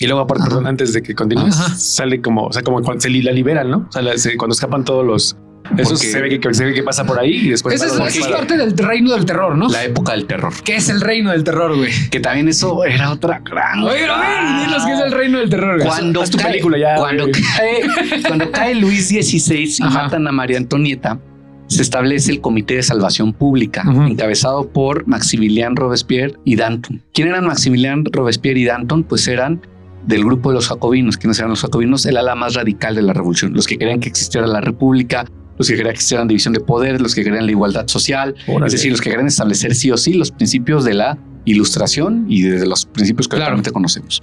[0.00, 0.50] Y luego aparte, Ajá.
[0.50, 1.74] perdón, antes de que continúes, Ajá.
[1.74, 3.86] sale como, o sea, como cuando se la liberan, ¿no?
[3.88, 5.36] O sea, la- se- cuando escapan todos los,
[5.76, 7.74] eso Porque- se ve que, se ve que pasa por ahí y después.
[7.74, 9.68] Esa es, esa es parte del reino del terror, ¿no?
[9.68, 10.52] La época del terror.
[10.64, 11.90] ¿Qué es el reino del terror, güey?
[12.10, 13.82] Que también eso era otra gran.
[13.82, 15.76] Oye, a ver, dinos qué es el reino del terror.
[15.76, 15.86] güey.
[15.88, 17.32] Cuando Haz tu cae, película ya, cuando güey.
[17.56, 17.82] cae,
[18.26, 20.02] cuando cae Luis XVI y Ajá.
[20.04, 21.18] matan a María Antonieta,
[21.66, 27.02] se establece el Comité de Salvación Pública, encabezado por Maximilian Robespierre y Danton.
[27.12, 29.04] ¿Quién eran Maximilian Robespierre y Danton?
[29.04, 29.60] Pues eran
[30.06, 31.18] del grupo de los jacobinos.
[31.18, 32.06] ¿Quiénes eran los jacobinos?
[32.06, 35.26] El ala más radical de la revolución, los que querían que existiera la república,
[35.58, 38.66] los que existiera división de poderes, los que querían la igualdad social, Órale.
[38.66, 42.42] es decir, los que querían establecer sí o sí los principios de la ilustración y
[42.42, 43.44] de los principios que Claro.
[43.46, 44.22] actualmente conocemos.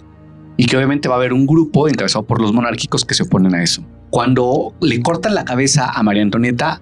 [0.58, 3.54] Y que obviamente va a haber un grupo encabezado por los monárquicos que se oponen
[3.56, 3.84] a eso.
[4.10, 6.82] Cuando le cortan la cabeza a María Antonieta,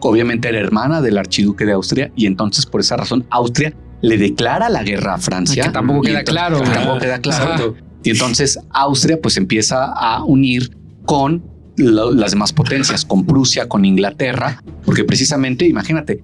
[0.00, 3.72] obviamente era hermana del archiduque de Austria y entonces por esa razón Austria
[4.02, 5.62] le declara la guerra a Francia.
[5.64, 6.74] Que tampoco queda entonces- claro, que güey.
[6.74, 7.52] Tampoco queda claro.
[7.54, 7.64] Ajá.
[8.02, 11.42] Y entonces Austria pues empieza a unir con
[11.76, 16.22] lo- las demás potencias, con Prusia, con Inglaterra, porque precisamente, imagínate,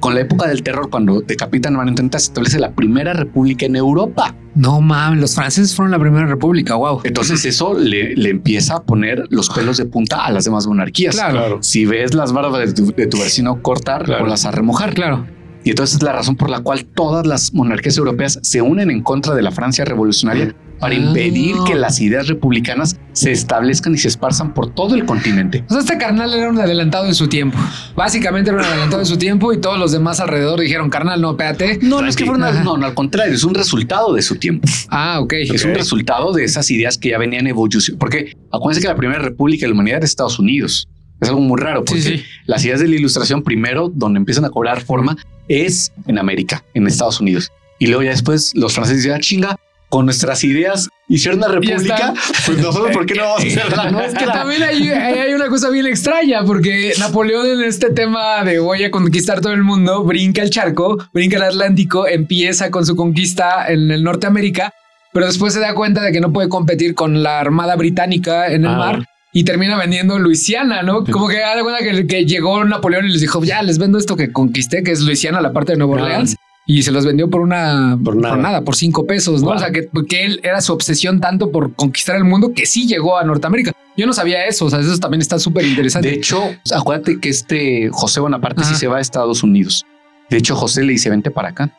[0.00, 3.66] con la época del terror, cuando decapitan a María Antonieta, se establece la primera república
[3.66, 4.34] en Europa.
[4.56, 6.74] No mames, los franceses fueron la primera república.
[6.74, 7.02] Wow.
[7.04, 11.14] Entonces eso le, le empieza a poner los pelos de punta a las demás monarquías.
[11.14, 11.38] Claro.
[11.38, 11.58] Claro.
[11.62, 14.24] Si ves las barbas de tu, de tu vecino cortar, Claro.
[14.24, 14.92] o las a remojar.
[14.94, 15.24] Claro.
[15.64, 19.02] Y entonces es la razón por la cual todas las monarquías europeas se unen en
[19.02, 20.98] contra de la Francia revolucionaria para Ah.
[20.98, 25.64] impedir que las ideas republicanas se establezcan y se esparzan por todo el continente.
[25.68, 27.56] O sea, este carnal era un adelantado de su tiempo.
[27.94, 31.30] Básicamente era un adelantado de su tiempo y todos los demás alrededor dijeron, carnal, no,
[31.32, 31.78] espérate.
[31.82, 34.66] No, no es que fueron, no, no, al contrario, es un resultado de su tiempo.
[34.88, 35.32] Ah, ok.
[35.34, 35.76] Es un Ok.
[35.76, 37.96] resultado de esas ideas que ya venían evolución.
[37.98, 40.88] Porque acuérdense que la primera república de la humanidad es Estados Unidos.
[41.22, 42.24] Es algo muy raro porque Sí, sí.
[42.46, 45.16] las ideas de la ilustración primero, donde empiezan a cobrar forma,
[45.48, 47.50] es en América, en Estados Unidos.
[47.78, 49.56] Y luego ya después los franceses dicen, "Ah, chinga,
[49.88, 52.14] con nuestras ideas hicieron una Ya república,
[52.46, 54.32] pues nosotros, ¿por qué no vamos a hacerla Es que nuestra?
[54.32, 58.84] también hay, hay- hay una cosa bien extraña, porque Napoleón en este tema de voy
[58.84, 63.66] a conquistar todo el mundo, brinca el charco, brinca el Atlántico, empieza con su conquista
[63.68, 64.72] en el Norteamérica,
[65.12, 68.64] pero después se da cuenta de que no puede competir con la Armada Británica en
[68.64, 68.76] el Ah.
[68.78, 69.06] mar.
[69.34, 71.04] Y termina vendiendo Luisiana, ¿no?
[71.04, 74.14] Como que da cuenta que, que llegó Napoleón y les dijo, ya les vendo esto
[74.14, 75.94] que conquisté, que es Luisiana, la parte de Nueva.
[75.94, 76.36] Orleans.
[76.66, 78.36] Y se los vendió por una Por por nada.
[78.36, 79.48] nada, por cinco pesos, ¿no?
[79.48, 79.56] Wow.
[79.56, 82.86] O sea, que, que él era su obsesión tanto por conquistar el mundo que sí
[82.86, 83.72] llegó a Norteamérica.
[83.96, 84.66] Yo no sabía eso.
[84.66, 86.08] O sea, eso también está súper interesante.
[86.08, 86.40] De hecho,
[86.72, 88.70] acuérdate que este José Bonaparte Ajá.
[88.70, 89.84] sí se va a Estados Unidos.
[90.30, 91.70] De hecho, José le dice, vente para acá.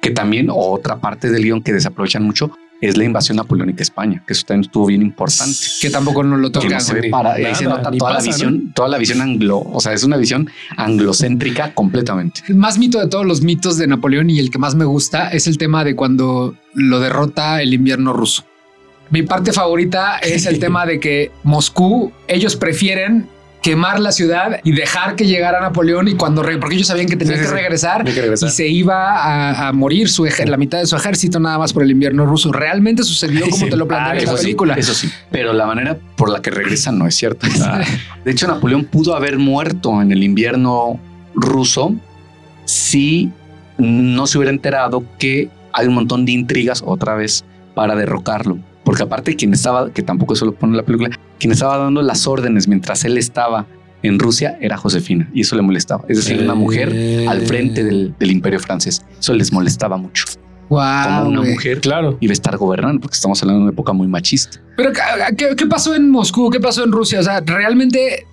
[0.00, 4.22] Que también otra parte del guion que desaprovechan mucho es la invasión napoleónica a España,
[4.26, 5.54] que eso también estuvo bien importante.
[5.80, 8.72] que tampoco nos lo no se ve para, ahí Nada, se nota toda la visión,
[8.72, 12.42] toda la visión anglo, o sea, es una visión anglocéntrica completamente.
[12.48, 15.28] El más mito de todos los mitos de Napoleón y el que más me gusta
[15.30, 18.44] es el tema de cuando lo derrota el invierno ruso.
[19.10, 23.28] Mi parte favorita es el tema de que Moscú, ellos prefieren
[23.62, 27.16] quemar la ciudad y dejar que llegara Napoleón y cuando re- porque ellos sabían que
[27.16, 28.48] tenía Sí, sí, que regresar Hay que regresar.
[28.48, 31.82] y se iba a, a morir su la mitad de su ejército nada más por
[31.82, 32.52] el invierno ruso.
[32.52, 33.70] Realmente sucedió como Sí.
[33.70, 34.74] te lo plantean Ah, en la Eso sí, película.
[34.74, 37.48] eso sí, pero la manera por la que regresan no es cierta.
[37.62, 37.82] Ah.
[38.24, 41.00] De hecho, Napoleón pudo haber muerto en el invierno
[41.34, 41.94] ruso
[42.64, 43.30] si
[43.78, 47.44] no se hubiera enterado que hay un montón de intrigas otra vez
[47.74, 48.58] para derrocarlo.
[48.84, 52.02] Porque aparte quien estaba, que tampoco eso lo pone en la película, quien estaba dando
[52.02, 53.66] las órdenes mientras él estaba
[54.02, 56.04] en Rusia era Josefina y eso le molestaba.
[56.08, 59.02] Es decir, una mujer al frente del, imperio francés.
[59.18, 60.24] Eso les molestaba mucho.
[60.68, 63.94] Wow, como una mujer, claro, iba a estar gobernando, porque estamos hablando de una época
[63.94, 64.60] muy machista.
[64.76, 64.92] Pero
[65.36, 66.50] ¿qué, pasó en Moscú?
[66.50, 67.20] ¿Qué pasó en Rusia?
[67.20, 68.26] O sea, realmente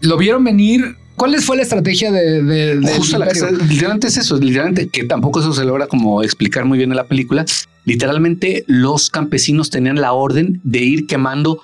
[0.00, 0.96] lo vieron venir.
[1.16, 2.74] ¿Cuál fue la estrategia de, de,
[3.68, 7.06] literalmente es eso, literalmente que tampoco eso se logra como explicar muy bien en la
[7.06, 7.44] película.
[7.84, 11.60] Literalmente los campesinos tenían la orden de ir quemando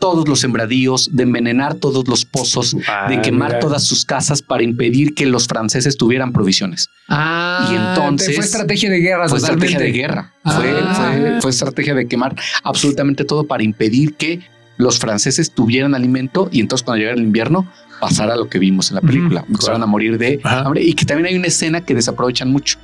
[0.00, 4.64] todos los sembradíos, de envenenar todos los pozos, de ah, quemar todas sus casas para
[4.64, 6.88] impedir que los franceses tuvieran provisiones.
[7.08, 9.28] Ah, y entonces fue estrategia de guerra.
[9.28, 10.34] Fue estrategia de guerra.
[10.42, 11.38] Ah.
[11.40, 12.34] Fue, estrategia de quemar
[12.64, 14.40] absolutamente todo para impedir que
[14.78, 18.94] los franceses tuvieran alimento y entonces cuando llegara el invierno pasara lo que vimos en
[18.94, 22.50] la película, empezaron a morir de hambre y que también hay una escena que desaprovechan
[22.50, 22.78] mucho.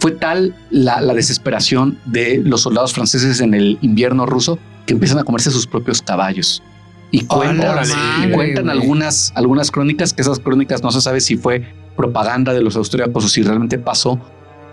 [0.00, 5.24] Fue tal la desesperación de los soldados franceses en el invierno ruso que empiezan a
[5.24, 6.62] comerse sus propios caballos.
[7.10, 11.62] Y cuentan, algunas, algunas crónicas, que esas crónicas no se sabe si fue
[11.94, 14.18] propaganda de los austríacos o si realmente pasó,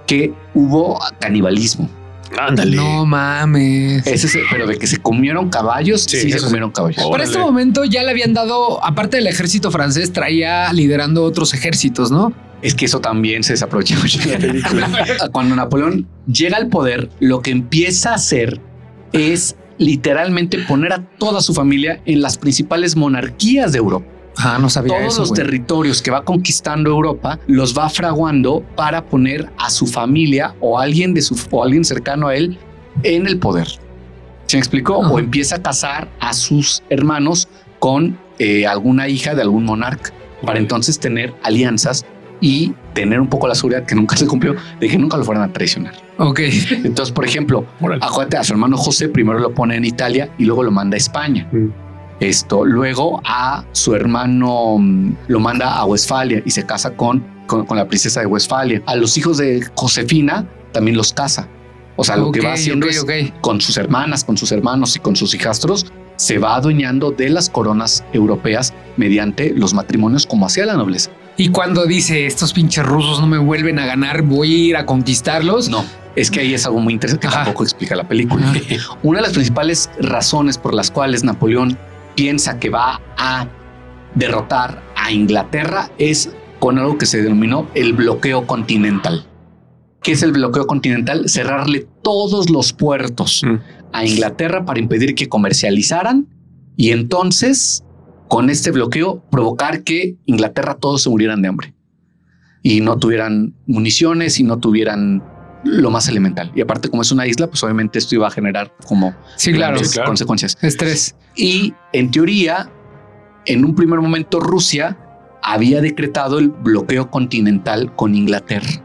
[0.07, 1.89] que hubo canibalismo.
[2.39, 2.77] Ándale.
[2.77, 4.07] No mames.
[4.07, 7.05] Ese, pero de que se comieron caballos, sí, se comieron caballos.
[7.11, 12.09] Para este momento ya le habían dado, aparte del ejército francés, traía liderando otros ejércitos,
[12.09, 12.31] ¿no?
[12.61, 14.89] Es que eso también se desaprovecha mucho en la película.
[15.33, 18.61] Cuando Napoleón llega al poder, lo que empieza a hacer
[19.11, 24.05] es literalmente poner a toda su familia en las principales monarquías de Europa.
[24.37, 29.49] Ah, no sabía Todos los territorios que va conquistando Europa los va fraguando para poner
[29.57, 32.57] a su familia o alguien de su o alguien cercano a él
[33.03, 33.67] en el poder.
[34.47, 34.97] ¿Se me explicó?
[34.97, 37.47] O empieza a casar a sus hermanos
[37.79, 40.11] con eh, alguna hija de algún monarca
[40.45, 42.05] para entonces tener alianzas
[42.45, 45.49] y tener un poco la seguridad que nunca se cumplió de que nunca lo fueran
[45.49, 45.95] a traicionar.
[46.19, 46.41] Ok.
[46.83, 47.65] Entonces, por ejemplo,
[48.01, 50.97] acuérdate a su hermano José, primero lo pone en Italia y luego lo manda a
[50.99, 51.49] España.
[51.51, 51.69] Mm.
[52.19, 57.65] Esto, luego a su hermano mm, lo manda a Westfalia y se casa con, con,
[57.75, 58.83] la princesa de Westfalia.
[58.85, 61.47] A los hijos de Josefina también los casa.
[61.95, 63.03] O sea, lo que va haciendo es
[63.41, 67.49] con sus hermanas, con sus hermanos y con sus hijastros, se va adueñando de las
[67.49, 71.09] coronas europeas mediante los matrimonios como hacía la nobleza.
[71.37, 74.85] Y cuando dice estos pinches rusos no me vuelven a ganar, voy a ir a
[74.85, 75.69] conquistarlos.
[75.69, 75.83] No,
[76.15, 78.53] es que ahí es algo muy interesante que tampoco explica la película.
[79.03, 81.77] Una de las principales razones por las cuales Napoleón
[82.15, 83.47] piensa que va a
[84.15, 89.27] derrotar a Inglaterra es con algo que se denominó el bloqueo continental.
[90.01, 91.27] ¿Qué es el bloqueo continental?
[91.27, 93.55] Cerrarle todos los puertos mm.
[93.91, 96.27] a Inglaterra para impedir que comercializaran
[96.77, 97.84] y entonces
[98.27, 101.73] con este bloqueo provocar que Inglaterra todos se murieran de hambre
[102.61, 105.23] y no tuvieran municiones y no tuvieran
[105.63, 106.51] lo más elemental.
[106.55, 109.79] Y aparte, como es una isla, pues obviamente esto iba a generar como sí, claro,
[110.05, 110.57] consecuencias.
[110.61, 111.15] Estrés.
[111.35, 112.71] Y en teoría,
[113.45, 114.97] en un primer momento, Rusia
[115.43, 118.81] había decretado el bloqueo continental con Inglaterra.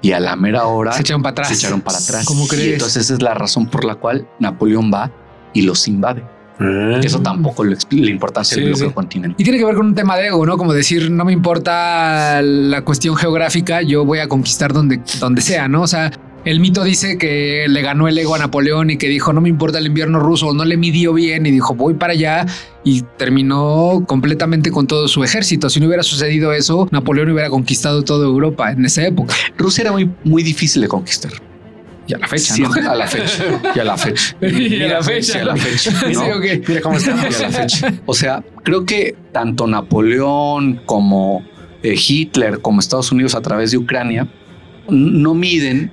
[0.00, 1.48] Y a la mera hora se echaron para atrás.
[1.48, 2.24] Se echaron para atrás.
[2.24, 2.66] ¿Cómo crees?
[2.66, 5.10] Y entonces esa es la razón por la cual Napoleón va
[5.52, 6.24] y los invade.
[6.58, 7.00] Ah.
[7.02, 9.36] Eso tampoco lo explica la importancia del bloqueo continental.
[9.38, 10.56] Y tiene que ver con un tema de ego, ¿no?
[10.56, 15.68] Como decir, no me importa la cuestión geográfica, yo voy a conquistar donde, donde sea,
[15.68, 15.82] ¿no?
[15.82, 16.10] O sea,
[16.44, 19.48] el mito dice que le ganó el ego a Napoleón y que dijo, no me
[19.48, 22.46] importa el invierno ruso, no le midió bien y dijo, voy para allá
[22.84, 25.68] y terminó completamente con todo su ejército.
[25.68, 29.34] Si no hubiera sucedido eso, Napoleón hubiera conquistado toda Europa en esa época.
[29.58, 31.32] Rusia era muy, muy difícil de conquistar.
[32.08, 32.54] Y a la fecha.
[32.90, 33.44] A la fecha.
[33.74, 34.36] Y a la fecha.
[34.40, 35.40] y a la fecha.
[35.40, 35.92] a la fecha.
[36.66, 37.10] Mira cómo está.
[37.10, 37.94] Y a la fecha.
[38.06, 41.44] O sea, creo que tanto Napoleón como
[41.82, 44.26] eh, Hitler, como Estados Unidos a través de Ucrania,
[44.88, 45.92] no miden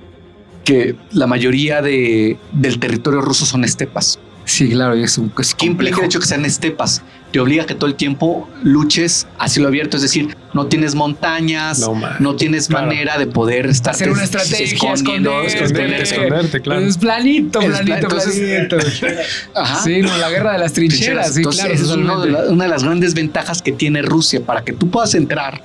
[0.64, 4.18] que la mayoría de, del territorio ruso son estepas.
[4.44, 7.02] Sí, claro, es un es ¿Qué implica el hecho que sean estepas?
[7.32, 10.94] Te obliga a que todo el tiempo luches a cielo abierto, es decir, no tienes
[10.94, 11.86] montañas,
[12.20, 16.80] no, tienes manera de poder estar hacer una estrategia, esconderte, esconderte, claro.
[16.80, 18.76] Es planito, planito, planito.
[19.54, 19.82] Ajá.
[19.82, 21.74] Sí, no, la guerra de las trincheras, sí, claro.
[21.74, 25.60] es una de las grandes ventajas que tiene Rusia para que tú puedas entrar.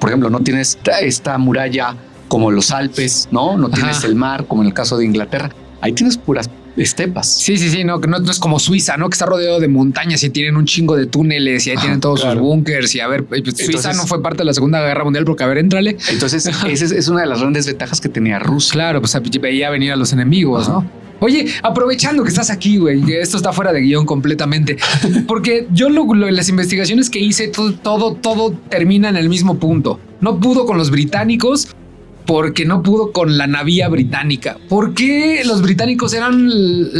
[0.00, 1.94] Por ejemplo, no tienes esta muralla
[2.28, 5.50] como los Alpes, no, no tienes el mar como en el caso de Inglaterra.
[5.80, 6.50] Ahí tienes puras
[6.82, 7.28] estepas.
[7.28, 9.08] Sí, sí, sí, no, no, no es como Suiza, ¿no?
[9.08, 12.20] Que está rodeado de montañas y tienen un chingo de túneles y ahí tienen todos
[12.20, 15.24] sus búnkers y a ver, pues, Suiza no fue parte de la Segunda Guerra Mundial
[15.24, 15.96] porque a ver, entrale.
[16.10, 18.72] Entonces, esa es, una de las grandes ventajas que tenía Rusia.
[18.72, 20.84] Claro, pues veía venir a los enemigos, ¿no?
[21.20, 24.76] Oye, aprovechando que estás aquí, güey, esto está fuera de guion completamente,
[25.26, 29.98] porque yo lo, las investigaciones que hice, todo, todo, todo termina en el mismo punto.
[30.20, 31.68] No pudo con los británicos
[32.28, 34.58] porque no pudo con la navía británica.
[34.68, 36.46] ¿Por qué los británicos eran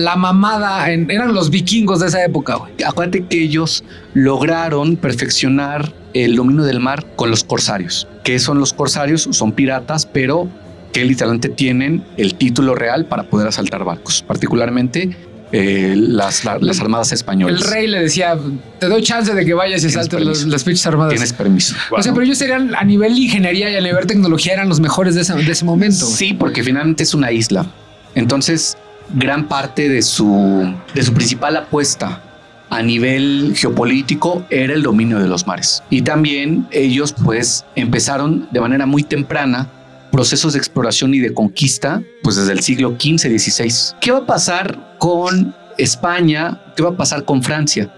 [0.03, 0.91] la mamada?
[0.91, 2.73] eran los vikingos de esa época, güey.
[2.83, 8.09] Acuérdate que ellos lograron perfeccionar el dominio del mar con los corsarios.
[8.25, 9.29] ¿Qué son los corsarios?
[9.31, 10.49] Son piratas, pero
[10.95, 15.15] que literalmente tienen el título real para poder asaltar barcos, particularmente
[15.53, 17.63] eh, las, las, armadas españolas.
[17.63, 18.37] El rey le decía,
[18.79, 21.15] te doy chance de que vayas y saltes las pinches armadas.
[21.15, 21.75] Tienes permiso.
[21.91, 25.15] O sea, pero ellos serían a nivel ingeniería y a nivel tecnología eran los mejores
[25.15, 26.05] de ese, de ese momento.
[26.07, 27.67] Sí, porque finalmente es una isla.
[28.15, 28.77] Entonces,
[29.15, 32.23] gran parte de su, de su principal apuesta
[32.71, 35.83] a nivel geopolítico era el dominio de los mares.
[35.91, 39.69] Y también ellos pues empezaron de manera muy temprana
[40.11, 43.97] procesos de exploración y de conquista, pues desde el siglo XV, XVI.
[44.01, 46.61] ¿Qué va a pasar con España?
[46.77, 47.93] ¿Qué va a pasar con Francia?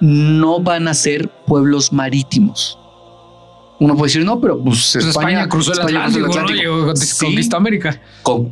[0.00, 2.78] No van a ser pueblos marítimos.
[3.80, 8.00] Uno puede decir, no, pero pues, pues España, cruzó el Atlántico, conquistó América.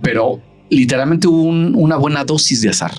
[0.01, 2.93] pero literalmente hubo una buena dosis de azar.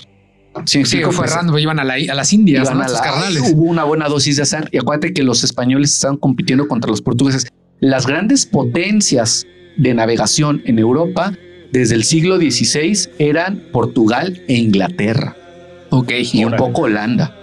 [0.64, 3.52] Sí, sí, fue random, iban a, las Indias, iban a las carnales.
[3.52, 7.00] Hubo una buena dosis de azar y acuérdate que los españoles estaban compitiendo contra los
[7.00, 7.46] portugueses.
[7.80, 9.46] Las grandes potencias
[9.78, 11.32] de navegación en Europa
[11.72, 15.36] desde el siglo XVI eran Portugal e Inglaterra.
[15.90, 16.12] Ok.
[16.32, 17.34] Y un poco Holanda.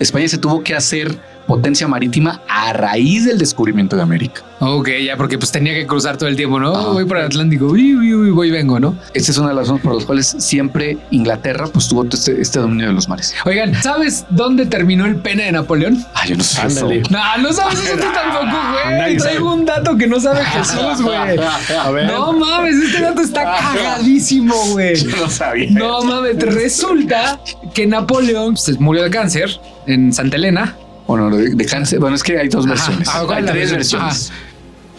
[0.00, 4.42] España se tuvo que hacer potencia marítima a raíz del descubrimiento de América.
[4.64, 6.92] Ok, ya porque pues tenía que cruzar todo el tiempo, ¿no?
[6.92, 8.96] Voy por el Atlántico, uy, uy, voy y vengo, ¿no?
[9.12, 12.60] Esta es una de las razones por las cuales siempre Inglaterra pues tuvo este, este,
[12.60, 13.34] dominio de los mares.
[13.44, 16.04] Oigan, ¿sabes dónde terminó el pene de Napoleón?
[16.14, 16.62] Ah, yo no sé.
[17.10, 18.56] No, no sabes eso tú tampoco,
[18.94, 19.16] güey.
[19.16, 21.16] Traigo un dato que no sabe Jesús, güey.
[21.82, 22.06] A ver.
[22.06, 23.42] No mames, este dato está
[23.74, 24.94] cagadísimo, güey.
[24.94, 25.70] Yo no sabía.
[25.72, 27.40] No mames, resulta
[27.74, 30.76] que Napoleón se murió de cáncer en Santa Elena
[31.06, 31.98] bueno, de, cáncer.
[31.98, 33.08] Bueno, es que hay dos versiones.
[33.08, 34.32] Ah, hay tres versiones.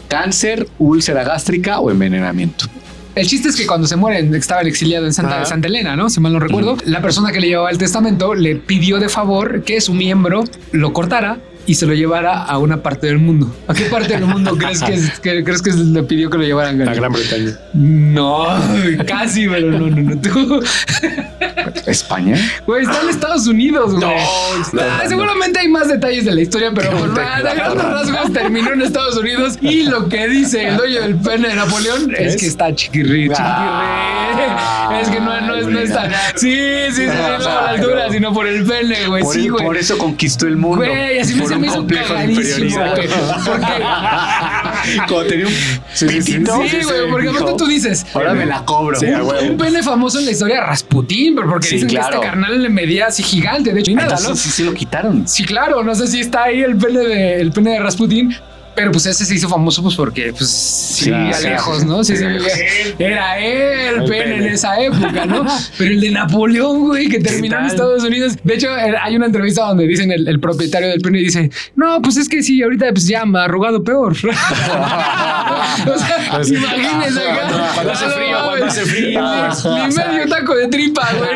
[0.08, 2.66] Cáncer, úlcera gástrica o envenenamiento.
[3.16, 6.10] El chiste es que cuando se muere, estaba exiliado en Santa, Santa Elena, ¿no?
[6.10, 9.63] Si mal no recuerdo, la persona que le llevaba el testamento le pidió de favor
[9.63, 13.54] que su miembro lo cortara y se lo llevara a una parte del mundo.
[13.67, 14.82] ¿A qué parte del mundo crees
[15.21, 16.82] que, crees que le pidió que lo llevaran?
[16.88, 17.58] A Gran Bretaña.
[17.73, 18.47] No,
[19.08, 20.21] casi, pero no, no, no.
[20.21, 20.63] ¿Tú?
[21.86, 22.38] ¿España?
[22.65, 24.15] Güey, está en Estados Unidos, güey.
[24.73, 29.17] No, seguramente hay más detalles de la historia, pero por grandes rasgos terminó en Estados
[29.17, 33.30] Unidos y lo que dice el dueño del pene de Napoleón es, que está chiquirri,
[33.30, 33.36] chiquirri.
[33.39, 36.10] Ah, es que no, no, es, no está.
[36.36, 36.56] Sí,
[36.91, 39.23] sí, sí, no por la altura, sino por el pene, güey.
[39.26, 39.65] Sí, güey.
[39.65, 40.78] Por eso conquistó el mundo.
[40.78, 43.08] Güey, así me, se me hizo cagadísimo, güey.
[43.46, 43.84] Porque.
[45.08, 45.54] Como tenía un
[45.94, 46.62] sí, pitito.
[46.68, 48.06] Sí, güey, porque aparte tú dices.
[48.13, 49.00] Ahora me la cobro.
[49.00, 53.08] un, pene famoso en la historia, Rasputín, pero porque dicen que este carnal le medía
[53.08, 53.74] así gigante.
[53.74, 54.36] De hecho, y nada, ¿no?
[54.36, 55.28] Sí, sí, lo quitaron.
[55.28, 55.84] Sí, claro.
[55.84, 58.36] No sé si está ahí el pene de, el pene de Rasputín,
[58.75, 62.03] pero pues ese se hizo famoso pues porque pues sí, a lejos, ¿no?
[62.03, 62.23] Sí, sí,
[62.97, 65.45] era él, el en esa época, ¿no?
[65.77, 68.36] Pero el de Napoleón, güey, que terminó en Estados Unidos.
[68.43, 72.27] De hecho, hay una entrevista donde dicen el, propietario del pene dice, no, pues es
[72.27, 74.12] que sí, ahorita pues ya me ha arrugado peor.
[74.13, 74.33] o sea,
[76.31, 77.71] pues imagínense acá.
[77.73, 79.21] Cuando hace frío, cuando hace frío.
[79.75, 81.29] Ni medio taco de tripa, güey.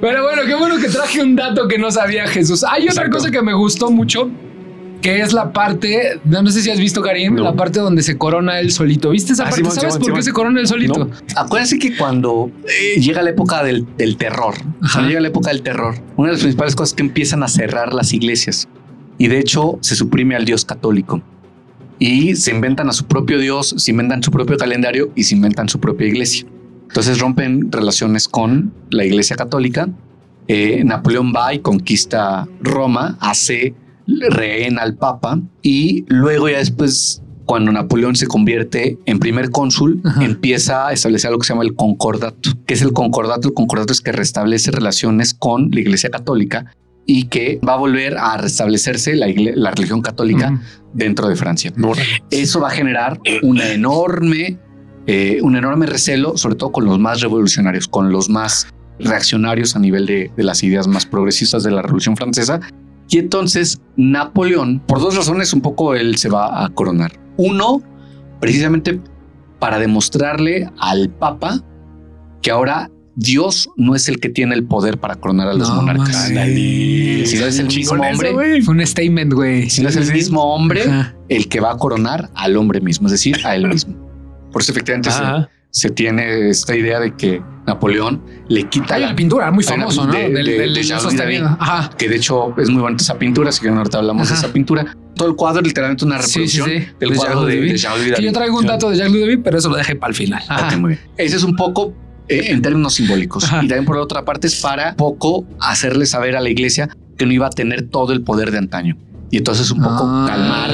[0.00, 2.64] Pero bueno, qué bueno que traje un dato que no sabía Jesús.
[2.64, 4.30] Hay otra cosa que me gustó mucho
[5.06, 8.58] que es la parte, no sé si has visto, Karim, la parte donde se corona
[8.58, 9.10] el solito.
[9.10, 9.70] ¿Viste esa ah, parte?
[9.70, 11.08] ¿Sabes por qué se corona el solito?
[11.36, 14.56] Acuérdense que cuando eh, llega la época del, terror,
[14.92, 17.48] cuando llega la época del terror, una de las principales cosas es que empiezan a
[17.48, 18.66] cerrar las iglesias
[19.16, 21.22] y de hecho se suprime al Dios católico
[22.00, 25.68] y se inventan a su propio Dios, se inventan su propio calendario y se inventan
[25.68, 26.48] su propia iglesia.
[26.88, 29.88] Entonces rompen relaciones con la iglesia católica.
[30.48, 33.72] Eh, Napoleón va y conquista Roma, hace
[34.06, 40.88] rehén al Papa y luego ya después cuando Napoleón se convierte en primer cónsul, empieza
[40.88, 42.50] a establecer lo que se llama el concordato.
[42.66, 43.48] ¿Qué es el concordato?
[43.48, 46.74] El concordato es que restablece relaciones con la Iglesia Católica
[47.06, 50.60] y que va a volver a restablecerse la, la religión católica
[50.92, 51.72] dentro de Francia.
[52.30, 54.58] Eso va a generar una enorme,
[55.06, 58.66] eh, un enorme recelo, sobre todo con los más revolucionarios, con los más
[58.98, 62.60] reaccionarios a nivel de, de las ideas más progresistas de la Revolución Francesa
[63.08, 67.12] y entonces Napoleón, por dos razones, un poco él se va a coronar.
[67.36, 67.82] Uno,
[68.40, 69.00] precisamente
[69.58, 71.62] para demostrarle al Papa
[72.42, 76.26] que ahora Dios no es el que tiene el poder para coronar a los monarcas.
[76.26, 79.70] Si no es el mismo hombre, fue un statement, güey.
[79.70, 80.84] Si no es el mismo hombre
[81.28, 83.94] el que va a coronar al hombre mismo, es decir, a él mismo.
[84.52, 85.10] Por eso efectivamente
[85.76, 90.14] se tiene esta idea de que Napoleón le quita la, pintura, muy famoso, ¿no?
[90.14, 91.90] De, de, Ajá.
[91.98, 94.96] que de hecho es muy bonita esa pintura, así que ahorita hablamos de esa pintura.
[95.14, 98.96] Todo el cuadro literalmente una reproducción del cuadro de, Jacques yo traigo un dato de
[98.96, 100.42] Jacques Louis pero eso lo dejé para el final.
[100.80, 101.00] muy bien.
[101.18, 101.92] Ese es un poco
[102.28, 103.44] eh, en términos simbólicos.
[103.44, 107.32] Y también por otra parte es para poco hacerle saber a la iglesia que no
[107.32, 108.96] iba a tener todo el poder de antaño
[109.30, 110.26] y entonces un poco ah.
[110.28, 110.70] calmar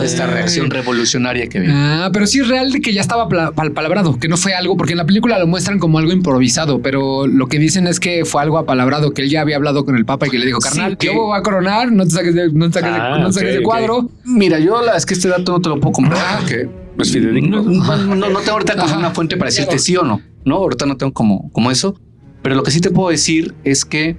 [0.00, 1.74] toda esta reacción revolucionaria que viene.
[1.76, 4.92] Ah, pero sí es real de que ya estaba palabrado, que no fue algo, porque
[4.92, 8.42] en la película lo muestran como algo improvisado, pero lo que dicen es que fue
[8.42, 10.96] algo apalabrado, que él ya había hablado con el Papa y que le dijo, carnal,
[10.96, 11.08] que...
[11.08, 14.10] yo voy a coronar, no te saques de, no te saques de, ah, cuadro.
[14.24, 17.62] Mira, yo la es que este dato no te lo puedo comprar, que pues fidedigno.
[17.62, 20.86] No, no, no, tengo ahorita como una fuente para decirte sí o no, no, ahorita
[20.86, 21.98] no tengo como, como eso,
[22.42, 24.16] pero lo que sí te puedo decir es que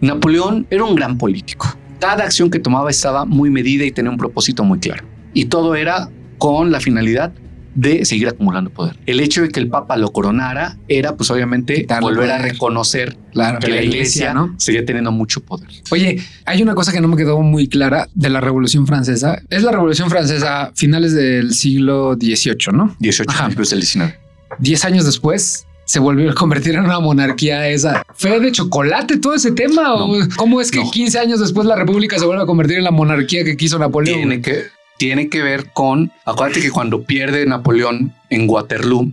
[0.00, 1.68] Napoleón era un gran político
[2.02, 5.04] cada acción que tomaba estaba muy medida y tenía un propósito muy claro.
[5.32, 7.32] Y todo era con la finalidad
[7.74, 8.96] de seguir acumulando poder.
[9.06, 13.16] El hecho de que el Papa lo coronara era, pues obviamente, volver a reconocer
[13.60, 14.54] que la Iglesia, ¿no?
[14.58, 15.68] seguía teniendo mucho poder.
[15.90, 19.40] Oye, hay una cosa que no me quedó muy clara de la Revolución Francesa.
[19.48, 22.94] Es la Revolución Francesa finales del siglo XVIII, ¿no?
[22.98, 24.14] 18 años del XIX.
[24.58, 28.04] Diez años después, se volvió a convertir en una monarquía esa.
[28.14, 29.94] ¿Fe de chocolate todo ese tema?
[29.94, 32.90] ¿O cómo es que 15 años después la república se vuelve a convertir en la
[32.90, 34.18] monarquía que quiso Napoleón?
[34.18, 34.64] Tiene que,
[34.98, 39.12] tiene que ver con, acuérdate que cuando pierde Napoleón en Waterloo,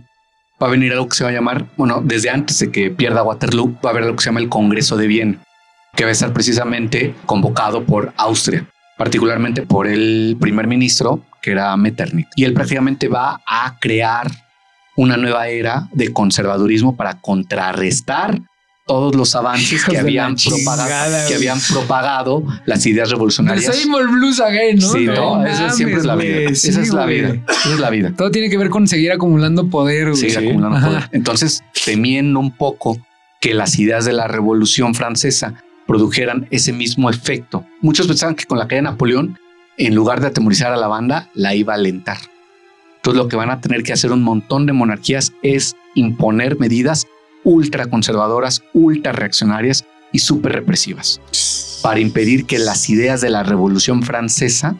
[0.62, 3.22] va a venir algo que se va a llamar, bueno, desde antes de que pierda
[3.22, 5.42] Waterloo, va a haber algo que se llama el Congreso de Viena,
[5.96, 8.66] que va a estar precisamente convocado por Austria,
[8.98, 12.28] particularmente por el primer ministro, que era Metternich.
[12.36, 14.30] Y él prácticamente va a crear
[14.96, 18.38] una nueva era de conservadurismo para contrarrestar
[18.86, 23.84] todos los avances que habían, propagado, que habían propagado las ideas revolucionarias.
[23.84, 24.92] el blues again, ¿no?
[24.92, 26.50] Sí, no, esa siempre es la vida.
[26.50, 27.42] esa es la vida.
[27.48, 28.12] Esa es la vida.
[28.16, 30.16] Todo tiene que ver con seguir acumulando poder.
[30.16, 31.08] Seguir acumulando poder.
[31.12, 32.98] Entonces, temiendo un poco
[33.40, 37.64] que las ideas de la Revolución Francesa produjeran ese mismo efecto.
[37.80, 39.38] Muchos pensaban que con la caída de Napoleón,
[39.76, 42.18] en lugar de atemorizar a la banda, la iba a alentar.
[42.96, 47.06] Entonces lo que van a tener que hacer un montón de monarquías es imponer medidas
[47.44, 51.20] ultra conservadoras, ultra reaccionarias y súper represivas
[51.82, 54.76] para impedir que las ideas de la Revolución Francesa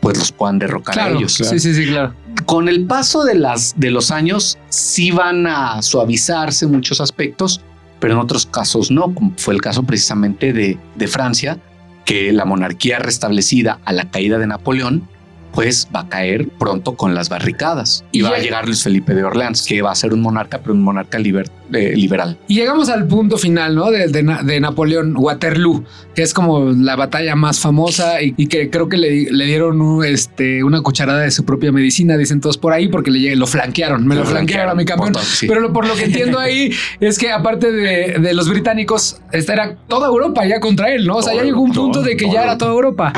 [0.00, 1.34] pues los puedan derrocar a ellos.
[1.34, 2.14] Sí, sí, sí, claro.
[2.44, 7.60] Con el paso de, las, de los años sí van a suavizarse muchos aspectos,
[8.00, 11.60] pero en otros casos no, como fue el caso precisamente de, de Francia,
[12.04, 15.08] que la monarquía restablecida a la caída de Napoleón
[15.52, 19.24] pues va a caer pronto con las barricadas y, va a llegar Luis Felipe de
[19.24, 22.38] Orleans, que va a ser un monarca, pero un monarca eh, liberal.
[22.48, 23.90] Y llegamos al punto final, ¿no?
[23.90, 25.84] De, de, Napoleón, Waterloo,
[26.14, 30.64] que es como la batalla más famosa y, que creo que le, le dieron este,
[30.64, 34.14] una cucharada de su propia medicina, dicen todos por ahí, porque le lo flanquearon, me
[34.14, 35.14] lo, flanquearon, a mi campeón.
[35.40, 40.08] Pero por lo que entiendo ahí es que aparte de, los británicos, esta era toda
[40.08, 41.16] Europa ya contra él, ¿no?
[41.16, 43.12] O sea, ya llegó un punto de que ya era toda Europa.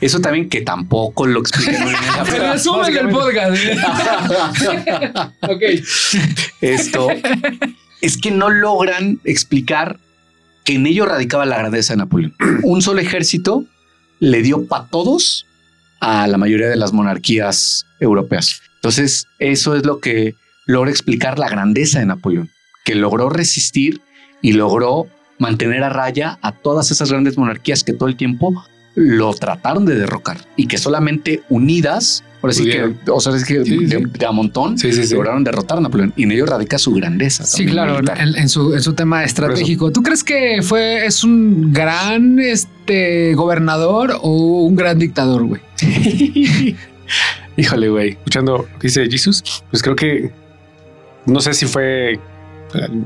[0.00, 2.94] Eso también que tampoco lo expliqué muy bien.
[2.94, 3.62] Del podcast.
[5.42, 5.62] ok.
[6.60, 7.08] Esto
[8.00, 9.98] es que no logran explicar
[10.64, 12.34] que en ello radicaba la grandeza de Napoleón.
[12.62, 13.64] Un solo ejército
[14.18, 15.46] le dio para todos
[16.00, 18.62] a la mayoría de las monarquías europeas.
[18.76, 20.34] Entonces, eso es lo que
[20.66, 22.50] logra explicar la grandeza de Napoleón,
[22.84, 24.00] que logró resistir
[24.42, 25.06] y logró
[25.38, 28.52] mantener a raya a todas esas grandes monarquías que todo el tiempo
[28.96, 32.72] lo trataron de derrocar y que solamente unidas, por decir
[33.04, 34.76] que, o sea, es que de, a montón
[35.10, 37.44] lograron derrotar a Napoleón y en ello radica su grandeza.
[37.44, 39.92] Sí, claro, en, su, en su tema estratégico.
[39.92, 45.60] ¿Tú crees que fue, es un gran este, gobernador o un gran dictador, güey?
[47.58, 50.32] Híjole, güey, escuchando lo que dice Jesús, pues creo que
[51.26, 52.18] no sé si fue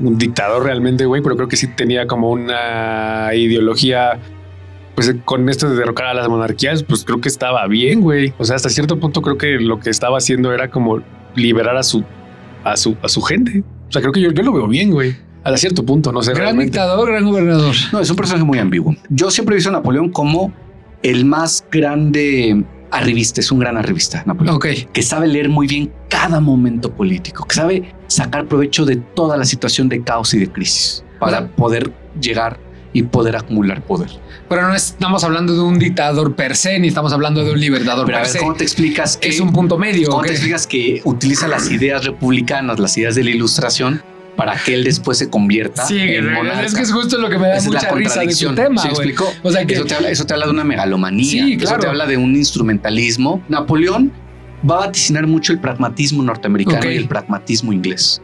[0.01, 4.19] un dictador realmente, güey, pero creo que sí tenía como una ideología
[4.95, 8.33] pues con esto de derrocar a las monarquías, pues creo que estaba bien, güey.
[8.37, 11.01] O sea, hasta cierto punto creo que lo que estaba haciendo era como
[11.35, 12.03] liberar a su,
[12.63, 13.63] a su, a su gente.
[13.87, 15.15] O sea, creo que yo, yo lo veo bien, güey.
[15.43, 16.33] A cierto punto, no sé.
[16.33, 17.75] Gran dictador, gran gobernador.
[17.91, 18.95] No, es un personaje muy ambiguo.
[19.09, 20.53] Yo siempre he visto a Napoleón como
[21.01, 24.57] el más grande arribista, es un gran arribista, Napoleón.
[24.57, 24.67] Ok.
[24.93, 29.45] Que sabe leer muy bien cada momento político, que sabe sacar provecho de toda la
[29.45, 32.59] situación de caos y de crisis para poder llegar
[32.93, 34.09] y poder acumular poder.
[34.49, 38.05] Pero no estamos hablando de un dictador per se, ni estamos hablando de un libertador
[38.05, 38.39] per se.
[38.39, 40.09] ¿Cómo te explicas que es un punto medio?
[40.09, 44.01] ¿Cómo te explicas que utiliza las ideas republicanas, las ideas de la ilustración?
[44.35, 46.65] para que él después se convierta sí, en monarca.
[46.65, 48.81] Es que es justo lo que me da mucha risa de su tema.
[48.81, 49.31] ¿Sí explicó?
[49.43, 51.45] O sea, que eso te, habla, eso te habla de una megalomanía.
[51.45, 51.75] Sí, claro.
[51.75, 53.43] Eso te habla de un instrumentalismo.
[53.49, 54.11] Napoleón
[54.69, 58.21] va a vaticinar mucho el pragmatismo norteamericano y el pragmatismo inglés.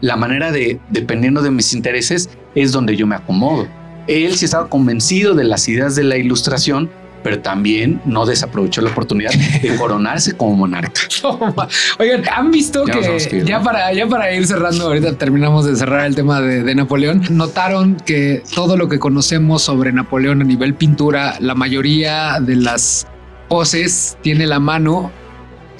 [0.00, 3.68] La manera de, dependiendo de mis intereses, es donde yo me acomodo.
[4.10, 6.90] Él sí estaba convencido de las ideas de la ilustración,
[7.22, 11.00] pero también no desaprovechó la oportunidad de coronarse como monarca.
[11.98, 16.16] Oigan, han visto que ya para, ya para ir cerrando, ahorita terminamos de cerrar el
[16.16, 21.36] tema de, de, Napoleón, notaron que todo lo que conocemos sobre Napoleón a nivel pintura,
[21.38, 23.06] la mayoría de las
[23.48, 25.12] poses tiene la mano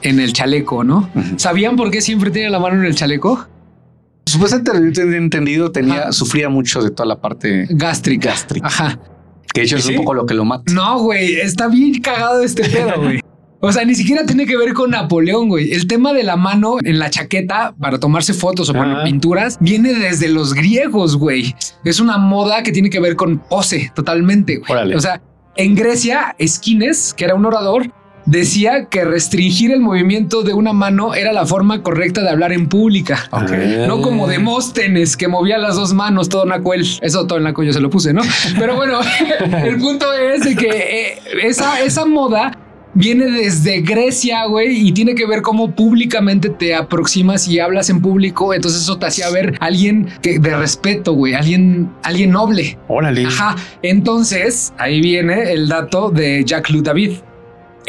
[0.03, 1.11] en el chaleco, ¿no?
[1.37, 3.47] ¿Sabían por qué siempre tiene la mano en el chaleco?
[4.27, 8.31] Supuestamente entendido, tenía, sufría mucho de toda la parte gástrica.
[8.31, 8.67] gástrica.
[8.67, 8.99] Ajá.
[9.53, 10.73] Que de hecho es un poco lo que lo mata.
[10.73, 13.21] No, güey, está bien cagado este pedo, güey.
[13.63, 15.71] O sea, ni siquiera tiene que ver con Napoleón, güey.
[15.73, 19.93] El tema de la mano en la chaqueta para tomarse fotos o para pinturas viene
[19.93, 21.55] desde los griegos, güey.
[21.85, 24.95] Es una moda que tiene que ver con pose totalmente, güey.
[24.95, 25.21] O sea,
[25.57, 27.93] en Grecia, Esquines, que era un orador,
[28.27, 32.69] decía que restringir el movimiento de una mano era la forma correcta de hablar en
[32.69, 33.29] pública.
[33.87, 36.87] No como Demóstenes, que movía las dos manos, todo nacuel.
[37.01, 38.23] Eso todo en la yo se lo puse, ¿no?
[38.59, 39.01] Pero bueno,
[39.65, 42.57] el punto es de que eh, esa, esa moda
[42.95, 48.01] viene desde Grecia, güey, y tiene que ver cómo públicamente te aproximas y hablas en
[48.01, 48.55] público.
[48.55, 52.79] Entonces eso te hacía ver a alguien que, de respeto, güey, alguien, alguien noble.
[52.89, 53.27] Órale.
[53.27, 53.57] Ajá.
[53.83, 57.13] Entonces ahí viene el dato de Jacques-Louis David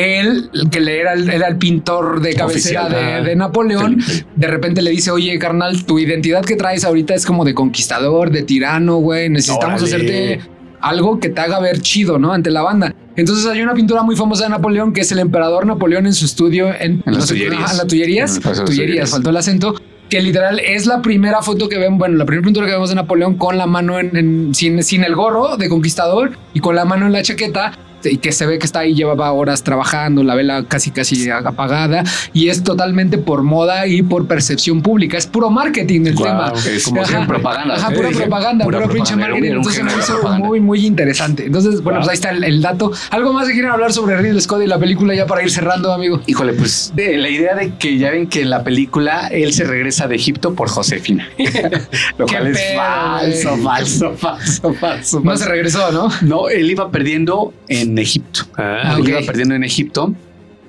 [0.02, 3.99] él, que le era, el pintor de cabecera de, Napoleón,
[4.36, 8.32] de repente le dice, oye, carnal, tu identidad que traes ahorita es como de conquistador,
[8.32, 10.39] de tirano, güey, necesitamos hacerte
[10.82, 12.34] algo que te haga ver chido, ¿no?
[12.34, 12.93] Ante la banda.
[13.16, 16.26] Entonces hay una pintura muy famosa de Napoleón que es el emperador Napoleón en su
[16.26, 17.72] estudio en, las tullerías.
[17.72, 19.76] En las tullerías, tullerías, faltó el acento
[20.10, 22.95] que literal es la primera foto que ven, bueno, la primera pintura que vemos de
[22.95, 27.06] Napoleón con la mano en, sin, sin el gorro de conquistador y con la mano
[27.06, 27.74] en la chaqueta
[28.04, 32.04] y que se ve que está ahí, llevaba horas trabajando, la vela casi casi apagada
[32.34, 35.18] y es totalmente por moda y por percepción pública.
[35.18, 36.54] Es puro marketing el tema.
[36.68, 37.76] Es como propaganda.
[37.76, 39.52] Ajá, pura propaganda, pura, pinche marketing.
[39.52, 41.45] Entonces me hizo muy, muy interesante.
[41.45, 42.91] Entonces, bueno, pues ahí está el, dato.
[43.10, 45.93] ¿Algo más que quieran hablar sobre Ridley Scott y la película ya para ir cerrando,
[45.93, 46.22] amigo?
[46.28, 50.08] Híjole, pues la idea de que ya ven que en la película él se regresa
[50.08, 51.28] de Egipto por Josefina.
[52.18, 56.10] Lo cual es falso, falso, falso, falso, No se regresó, ¿no?
[56.22, 58.42] No, él iba perdiendo en en Egipto.
[58.58, 60.14] Ah, iba perdiendo en Egipto.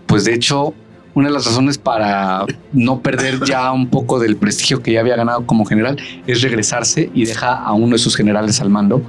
[0.07, 0.75] Pues de hecho,
[1.15, 5.17] una de las razones para no perder ya un poco del prestigio que ya había
[5.17, 5.97] ganado como general
[6.27, 9.03] es regresarse y deja a uno de sus generales al mando,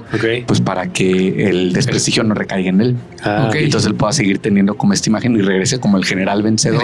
[0.46, 2.96] pues para que el desprestigio no recaiga en él.
[3.22, 6.82] Ah, Entonces él pueda seguir teniendo como esta imagen y regrese como el general vencedor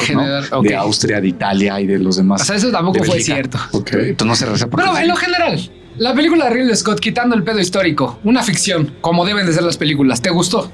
[0.62, 2.43] de Austria, de Italia y de los demás.
[2.43, 3.59] O sea, eso tampoco fue cierto.
[3.72, 4.68] Entonces no se regresa.
[4.68, 5.61] Pero en lo general,
[5.99, 9.62] la película de Ridley Scott, quitando el pedo histórico, una ficción, como deben de ser
[9.64, 10.70] las películas, ¿te gustó?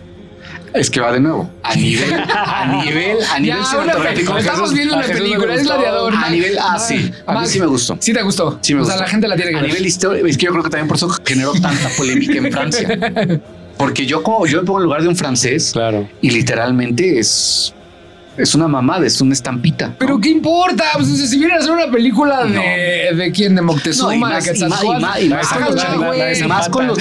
[0.74, 1.50] Es que va de nuevo.
[1.62, 4.36] A nivel, a nivel, a nivel cinematográfico.
[4.36, 6.14] Estamos viendo una película, es gladiador.
[6.14, 7.10] A nivel, ah, sí.
[7.26, 7.96] A mí sí me gustó.
[8.00, 8.58] Sí te gustó.
[8.60, 8.94] Sí me gustó.
[8.94, 9.58] O sea, la gente la tiene que.
[9.58, 12.52] A nivel histórico, es que yo creo que también por eso generó tanta polémica en
[12.52, 12.88] Francia.
[13.76, 15.70] Porque yo como yo me pongo en lugar de un francés.
[15.72, 16.08] Claro.
[16.22, 17.74] Y literalmente es
[18.36, 19.94] es una mamada, es una estampita.
[19.98, 20.84] Pero ¿qué importa?
[20.94, 24.46] Pues, si vienen a hacer una película de, de quién, de Moctezuma, no, y más,
[24.46, 25.44] y más,
[26.40, 26.98] y más, con los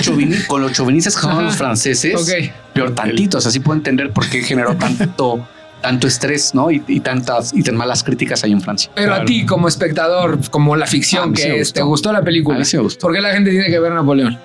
[0.48, 2.22] con los chauvinistas que son los franceses.
[2.22, 2.52] Okay.
[2.74, 5.48] Peor tantito, o sea, sí puedo entender por qué generó tanto
[5.86, 6.72] tanto estrés, ¿no?
[6.72, 8.92] Y, tantas y tan malas críticas hay en Francia.
[8.96, 12.56] Pero a ti, como espectador, como la ficción que es, ¿te gustó la película?
[12.56, 13.02] A mí sí me gustó.
[13.02, 14.40] ¿Por qué la gente tiene que ver Napoleón?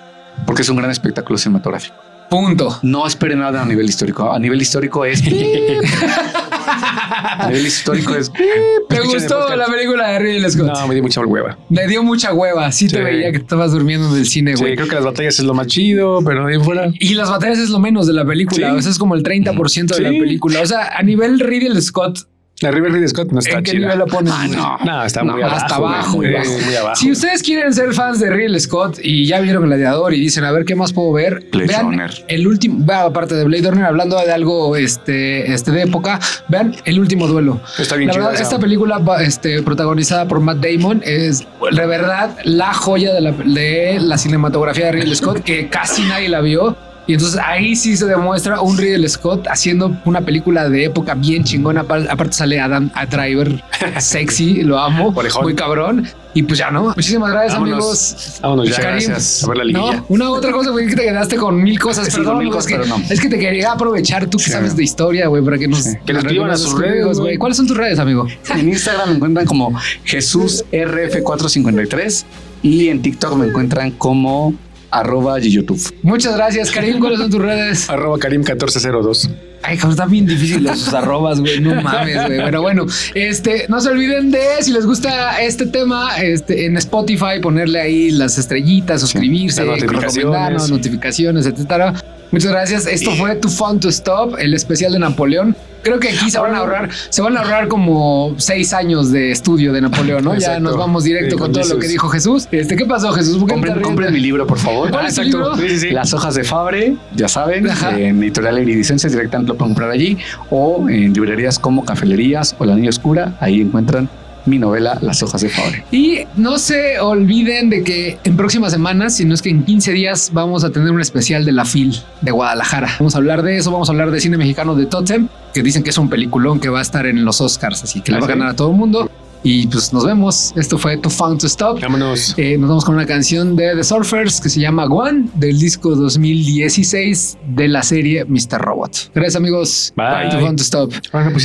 [0.45, 1.97] Porque es un gran espectáculo cinematográfico.
[2.29, 2.79] Punto.
[2.83, 4.31] No espere nada a nivel histórico.
[4.31, 5.23] A nivel histórico es.
[7.39, 8.33] a nivel histórico es.
[8.33, 10.67] ¿Te gustó la película de Ridley Scott?
[10.67, 11.59] No, me dio mucha hueva.
[11.69, 12.71] Me dio mucha hueva.
[12.73, 14.73] Sí, te veía que estabas durmiendo en el cine, güey.
[14.73, 16.91] Sí, creo que las batallas es lo más chido, pero de fuera.
[16.99, 18.75] Y las batallas es lo menos de la película.
[18.75, 20.61] O sea, es como el 30% de la película.
[20.61, 22.30] O sea, a nivel Ridley Scott
[22.61, 24.33] la River Ridley Scott no está ¿En qué nivel lo pones?
[24.37, 24.79] Ah, no.
[24.85, 25.57] No, está muy abajo.
[25.57, 26.97] Hasta abajo, muy, abajo.
[26.97, 30.53] Si ustedes quieren ser fans de Ridley Scott y ya vieron Gladiador y dicen, a
[30.53, 31.43] ver, ¿qué más puedo ver?
[31.51, 32.25] Blade vean Runner.
[32.29, 37.01] el último, aparte de Blade Runner, hablando de algo este, este de época, vean El
[37.01, 37.61] Último Duelo.
[37.79, 42.75] Está bien La verdad, esta película este, protagonizada por Matt Damon es de verdad la
[42.75, 46.77] joya de la, de la cinematografía de Ridley Scott que casi nadie la vio
[47.11, 51.43] y entonces ahí sí se demuestra un Ridley Scott haciendo una película de época bien
[51.43, 51.81] chingona.
[51.81, 53.61] Aparte sale Adam a Driver
[53.99, 56.07] sexy, lo amo, muy cabrón.
[56.35, 56.93] Y pues ya no.
[56.95, 58.39] Muchísimas gracias, amigos.
[58.41, 58.81] Vámonos ya.
[58.81, 59.43] Gracias.
[59.43, 60.05] A ver la liguilla.
[60.09, 62.15] una otra cosa, güey, que te quedaste con mil cosas.
[62.15, 62.81] perdón, es, que,
[63.11, 66.13] es que te quería aprovechar tú que sabes de historia, güey, para que nos que
[66.13, 67.39] nos escriban a sus redes, güey.
[67.39, 68.29] ¿Cuáles son tus redes, amigo?
[68.55, 72.25] En Instagram me encuentran como Jesús RF453
[72.63, 74.55] y en TikTok me encuentran como
[74.91, 75.81] arroba YouTube.
[76.03, 76.99] Muchas gracias, Karim.
[76.99, 77.91] ¿Cuáles son tus redes?
[77.91, 79.31] arroba Karim1402.
[79.63, 81.61] Ay, está bien difícil los arrobas, güey.
[81.61, 82.39] No mames, güey.
[82.39, 87.41] Pero bueno, este, no se olviden de si les gusta este tema, este, en Spotify,
[87.43, 91.95] ponerle ahí las estrellitas, suscribirse, recomendarnos, notificaciones, etcétera.
[92.31, 92.87] Muchas gracias.
[92.87, 95.57] Esto fue Tu Fun to Stop, el especial de Napoleón.
[95.83, 99.31] Creo que aquí se van a ahorrar, se van a ahorrar como seis años de
[99.31, 100.37] estudio de Napoleón, ¿no?
[100.37, 102.47] Ya nos vamos directo con, todo lo que dijo Jesús.
[102.51, 103.43] Este, ¿qué pasó, Jesús?
[103.49, 104.91] Compren, mi libro, por favor.
[104.91, 105.55] ¿Cuál es el libro?
[105.91, 107.67] Las hojas de Fabre, ya saben,
[107.97, 110.19] en Editorial Iridicencia directamente lo pueden comprar allí
[110.51, 113.35] o en librerías como Cafelerías o La Niña Oscura.
[113.41, 114.09] Ahí encuentran
[114.47, 115.85] mi novela Las hojas de Fabre.
[115.91, 119.93] Y no se olviden de que en próximas semanas, si no es que en 15
[119.93, 122.89] días, vamos a tener un especial de la FIL de Guadalajara.
[122.99, 125.83] Vamos a hablar de eso, vamos a hablar de cine mexicano de Totem, que dicen
[125.83, 128.27] que es un peliculón que va a estar en los Oscars, así que le va
[128.27, 129.11] a ganar a todo el mundo.
[129.43, 130.53] Y pues nos vemos.
[130.57, 131.81] Esto fue To Found to Stop.
[131.81, 132.35] Vámonos.
[132.37, 135.95] Eh, nos vamos con una canción de The Surfers que se llama One del disco
[135.95, 138.59] 2016 de la serie Mr.
[138.59, 139.11] Robot.
[139.15, 139.93] Gracias, amigos.
[139.97, 140.29] Bye.
[140.31, 140.93] To Found to Stop.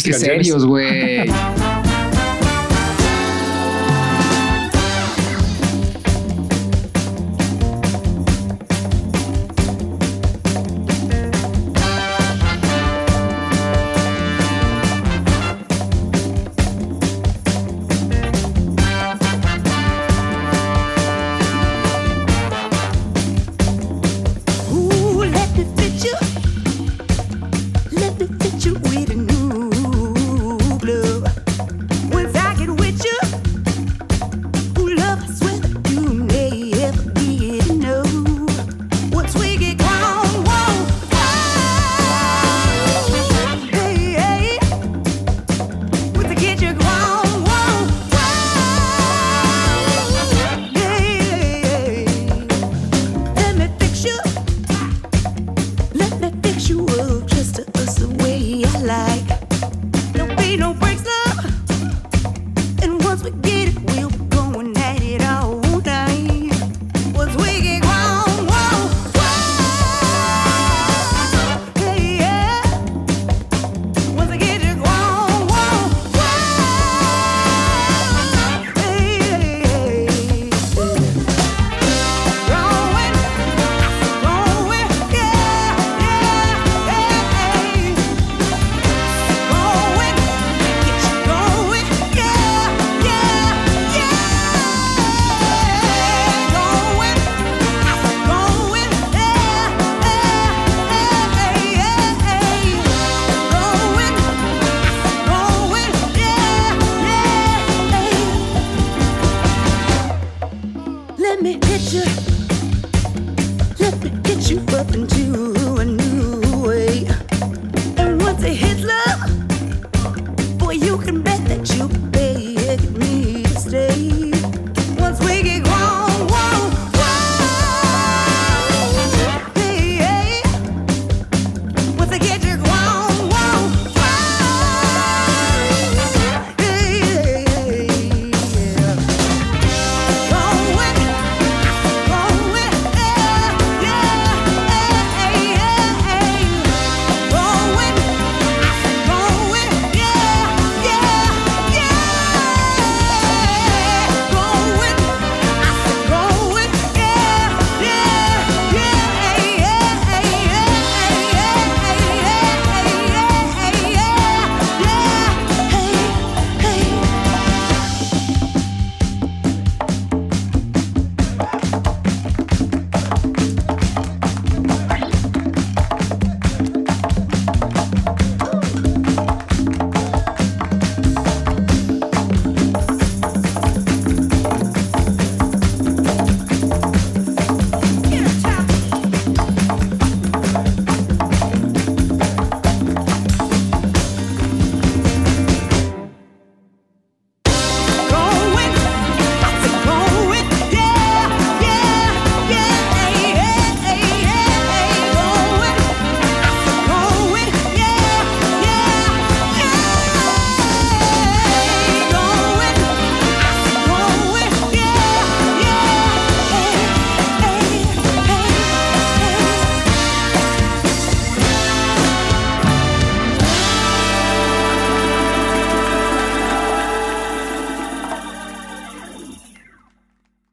[0.04, 1.30] Qué serios, güey.